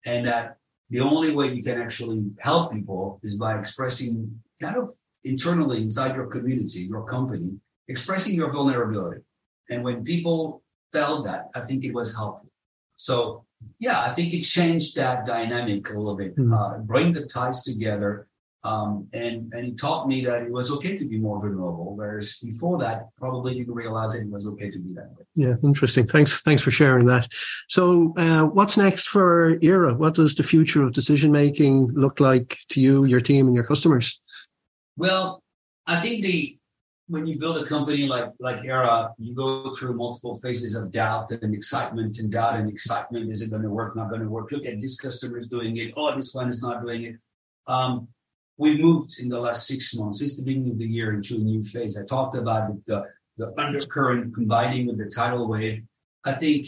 And 0.06 0.26
that 0.28 0.58
the 0.90 1.02
only 1.02 1.36
way 1.36 1.52
you 1.54 1.64
can 1.64 1.82
actually 1.82 2.24
help 2.40 2.72
people 2.72 3.20
is 3.24 3.38
by 3.38 3.58
expressing 3.58 4.42
kind 4.62 4.78
of 4.78 4.90
internally 5.24 5.82
inside 5.82 6.16
your 6.16 6.28
community, 6.28 6.82
your 6.82 7.06
company, 7.06 7.58
expressing 7.88 8.36
your 8.36 8.52
vulnerability. 8.52 9.22
And 9.70 9.84
when 9.84 10.04
people 10.04 10.64
felt 10.94 11.26
that, 11.26 11.50
I 11.56 11.62
think 11.62 11.84
it 11.84 11.94
was 11.94 12.16
helpful. 12.16 12.50
So 12.98 13.46
yeah, 13.80 14.02
I 14.02 14.10
think 14.10 14.34
it 14.34 14.42
changed 14.42 14.96
that 14.98 15.26
dynamic 15.26 15.90
a 15.90 15.94
little 15.94 16.16
bit, 16.16 16.36
mm-hmm. 16.36 16.54
uh, 16.54 16.80
bring 16.80 17.14
the 17.14 17.26
ties 17.26 17.64
together. 17.64 18.28
Um, 18.64 19.08
and 19.14 19.54
and 19.54 19.68
it 19.68 19.78
taught 19.78 20.08
me 20.08 20.26
that 20.26 20.42
it 20.42 20.52
was 20.52 20.72
okay 20.74 20.98
to 20.98 21.08
be 21.08 21.20
more 21.20 21.40
vulnerable, 21.40 21.96
whereas 21.96 22.40
before 22.44 22.80
that, 22.80 23.04
probably 23.16 23.54
didn't 23.54 23.74
realize 23.74 24.16
it 24.16 24.30
was 24.30 24.48
okay 24.48 24.72
to 24.72 24.80
be 24.80 24.94
that 24.94 25.12
way. 25.16 25.26
Yeah, 25.36 25.54
interesting. 25.64 26.08
Thanks, 26.08 26.42
thanks 26.42 26.64
for 26.64 26.72
sharing 26.72 27.06
that. 27.06 27.28
So, 27.70 28.14
uh, 28.18 28.46
what's 28.46 28.76
next 28.76 29.08
for 29.08 29.58
Aera? 29.62 29.94
What 29.94 30.16
does 30.16 30.36
the 30.36 30.44
future 30.44 30.84
of 30.84 30.92
decision 30.92 31.32
making 31.32 31.94
look 31.94 32.20
like 32.20 32.58
to 32.70 32.82
you, 32.82 33.06
your 33.06 33.22
team, 33.22 33.46
and 33.46 33.56
your 33.56 33.64
customers? 33.64 34.20
Well, 34.98 35.44
I 35.86 35.98
think 35.98 36.26
the 36.26 36.57
when 37.08 37.26
you 37.26 37.40
build 37.40 37.58
a 37.58 37.66
company 37.66 38.06
like 38.06 38.32
like 38.40 38.64
Aera, 38.66 39.14
you 39.18 39.34
go 39.34 39.74
through 39.74 39.94
multiple 39.94 40.36
phases 40.36 40.76
of 40.76 40.92
doubt 40.92 41.32
and 41.32 41.56
excitement 41.56 42.20
and 42.20 42.32
doubt 42.32 42.56
and 42.60 42.70
excitement. 42.70 43.32
Is 43.32 43.42
it 43.42 43.50
going 43.50 43.64
to 43.64 43.70
work? 43.70 43.96
Not 43.96 44.10
going 44.10 44.22
to 44.22 44.30
work? 44.30 44.52
Look 44.52 44.66
at 44.66 44.82
this 44.82 45.00
customer 45.00 45.38
is 45.38 45.48
doing 45.48 45.78
it. 45.78 45.94
Oh, 45.96 46.14
this 46.16 46.34
one 46.34 46.50
is 46.50 46.62
not 46.62 46.84
doing 46.86 47.04
it. 47.04 47.16
Um, 47.68 48.10
we 48.58 48.82
moved 48.82 49.20
in 49.20 49.30
the 49.30 49.40
last 49.40 49.68
six 49.68 49.96
months, 49.96 50.20
since 50.20 50.38
the 50.38 50.44
beginning 50.44 50.72
of 50.72 50.80
the 50.80 50.88
year, 50.88 51.14
into 51.14 51.36
a 51.36 51.40
new 51.40 51.62
phase. 51.62 51.98
I 51.98 52.06
talked 52.06 52.36
about 52.36 52.72
the, 52.86 53.06
the 53.38 53.54
undercurrent 53.58 54.34
combining 54.34 54.88
with 54.88 54.98
the 54.98 55.10
tidal 55.10 55.48
wave. 55.48 55.84
I 56.26 56.34
think 56.34 56.68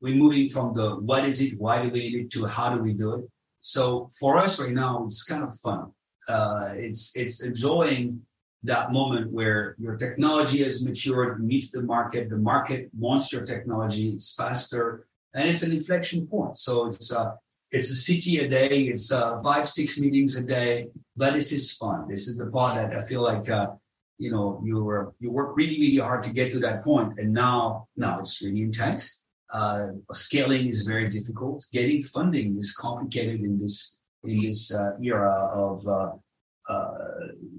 we're 0.00 0.16
moving 0.16 0.48
from 0.48 0.74
the 0.74 0.96
what 0.96 1.24
is 1.24 1.40
it, 1.40 1.58
why 1.58 1.82
do 1.82 1.88
we 1.88 2.00
need 2.00 2.14
it, 2.14 2.30
to 2.32 2.44
how 2.46 2.74
do 2.74 2.82
we 2.82 2.92
do 2.92 3.14
it. 3.14 3.24
So 3.60 4.08
for 4.18 4.36
us 4.36 4.60
right 4.60 4.72
now, 4.72 5.04
it's 5.04 5.22
kind 5.22 5.44
of 5.44 5.54
fun. 5.56 5.92
Uh, 6.28 6.70
it's 6.74 7.16
it's 7.16 7.42
enjoying 7.42 8.25
that 8.62 8.92
moment 8.92 9.32
where 9.32 9.76
your 9.78 9.96
technology 9.96 10.62
has 10.62 10.84
matured, 10.84 11.44
meets 11.44 11.70
the 11.70 11.82
market, 11.82 12.28
the 12.30 12.38
market 12.38 12.90
wants 12.98 13.32
your 13.32 13.44
technology, 13.44 14.10
it's 14.10 14.34
faster, 14.34 15.06
and 15.34 15.48
it's 15.48 15.62
an 15.62 15.72
inflection 15.72 16.26
point. 16.26 16.58
So 16.58 16.86
it's 16.86 17.12
a 17.12 17.36
it's 17.70 17.90
a 17.90 17.94
city 17.94 18.38
a 18.38 18.48
day, 18.48 18.80
it's 18.80 19.10
uh, 19.12 19.40
five 19.42 19.68
six 19.68 20.00
meetings 20.00 20.36
a 20.36 20.46
day, 20.46 20.88
but 21.16 21.34
this 21.34 21.52
is 21.52 21.72
fun. 21.72 22.06
This 22.08 22.28
is 22.28 22.38
the 22.38 22.46
part 22.46 22.76
that 22.76 22.96
I 22.96 23.02
feel 23.02 23.22
like 23.22 23.48
uh, 23.50 23.70
you 24.18 24.30
know 24.30 24.60
you 24.64 24.82
were 24.82 25.14
you 25.20 25.30
work 25.30 25.56
really 25.56 25.78
really 25.78 25.98
hard 25.98 26.22
to 26.24 26.32
get 26.32 26.52
to 26.52 26.58
that 26.60 26.82
point, 26.82 27.18
and 27.18 27.32
now 27.32 27.88
now 27.96 28.18
it's 28.20 28.42
really 28.42 28.62
intense. 28.62 29.24
Uh, 29.52 29.88
scaling 30.12 30.66
is 30.66 30.82
very 30.82 31.08
difficult. 31.08 31.64
Getting 31.72 32.02
funding 32.02 32.56
is 32.56 32.74
complicated 32.74 33.40
in 33.40 33.58
this 33.58 34.02
in 34.24 34.40
this 34.40 34.74
uh, 34.74 34.90
era 35.02 35.50
of 35.54 35.86
uh, 35.86 36.12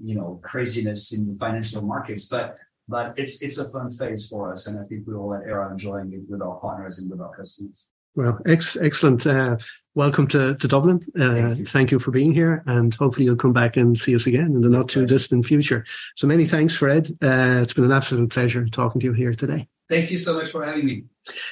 you 0.04 0.14
know 0.14 0.40
craziness 0.42 1.12
in 1.12 1.32
the 1.32 1.38
financial 1.38 1.82
markets, 1.82 2.28
but 2.28 2.58
but 2.88 3.18
it's 3.18 3.42
it's 3.42 3.58
a 3.58 3.70
fun 3.70 3.90
phase 3.90 4.28
for 4.28 4.52
us, 4.52 4.66
and 4.66 4.78
I 4.78 4.84
think 4.88 5.06
we 5.06 5.14
all 5.14 5.34
at 5.34 5.42
Aera 5.42 5.70
enjoying 5.70 6.12
it 6.12 6.22
with 6.28 6.42
our 6.42 6.56
partners 6.56 6.98
and 6.98 7.10
with 7.10 7.20
our 7.20 7.34
customers. 7.36 7.86
Well, 8.14 8.40
ex- 8.46 8.76
excellent. 8.76 9.24
Uh, 9.26 9.58
welcome 9.94 10.26
to, 10.28 10.56
to 10.56 10.66
Dublin. 10.66 11.00
Uh, 11.14 11.32
thank, 11.32 11.58
you. 11.58 11.64
thank, 11.64 11.90
you. 11.92 11.98
for 12.00 12.10
being 12.10 12.34
here, 12.34 12.64
and 12.66 12.92
hopefully 12.92 13.26
you'll 13.26 13.36
come 13.36 13.52
back 13.52 13.76
and 13.76 13.96
see 13.96 14.12
us 14.12 14.26
again 14.26 14.56
in 14.56 14.60
the 14.60 14.68
not 14.68 14.88
too 14.88 15.06
distant 15.06 15.46
future. 15.46 15.84
So 16.16 16.26
many 16.26 16.44
thanks, 16.44 16.74
Fred. 16.74 17.10
Uh, 17.22 17.62
it's 17.62 17.74
been 17.74 17.84
an 17.84 17.92
absolute 17.92 18.30
pleasure 18.30 18.66
talking 18.66 19.00
to 19.02 19.06
you 19.06 19.12
here 19.12 19.34
today. 19.34 19.68
Thank 19.88 20.10
you 20.10 20.18
so 20.18 20.34
much 20.34 20.50
for 20.50 20.64
having 20.64 20.84
me. 20.84 21.04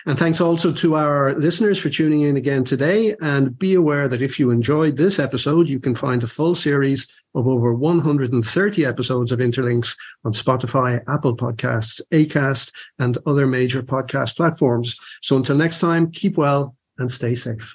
And 0.07 0.19
thanks 0.19 0.41
also 0.41 0.73
to 0.73 0.95
our 0.95 1.35
listeners 1.35 1.79
for 1.79 1.89
tuning 1.89 2.23
in 2.23 2.37
again 2.37 2.65
today. 2.65 3.17
And 3.21 3.59
be 3.59 3.75
aware 3.75 4.09
that 4.09 4.23
if 4.23 4.39
you 4.39 4.51
enjoyed 4.51 4.97
this 4.97 5.19
episode, 5.19 5.69
you 5.69 5.81
can 5.81 5.95
find 5.95 6.23
a 6.23 6.27
full 6.27 6.55
series 6.55 7.11
of 7.35 7.49
over 7.49 7.75
130 7.75 8.85
episodes 8.85 9.33
of 9.33 9.41
Interlinks 9.41 9.97
on 10.25 10.33
Spotify, 10.33 11.03
Apple 11.09 11.37
Podcasts, 11.37 12.01
Acast, 12.13 12.73
and 12.99 13.19
other 13.27 13.47
major 13.47 13.83
podcast 13.83 14.37
platforms. 14.37 14.97
So 15.23 15.37
until 15.37 15.57
next 15.57 15.81
time, 15.81 16.11
keep 16.11 16.37
well 16.37 16.77
and 16.99 17.11
stay 17.11 17.35
safe. 17.35 17.75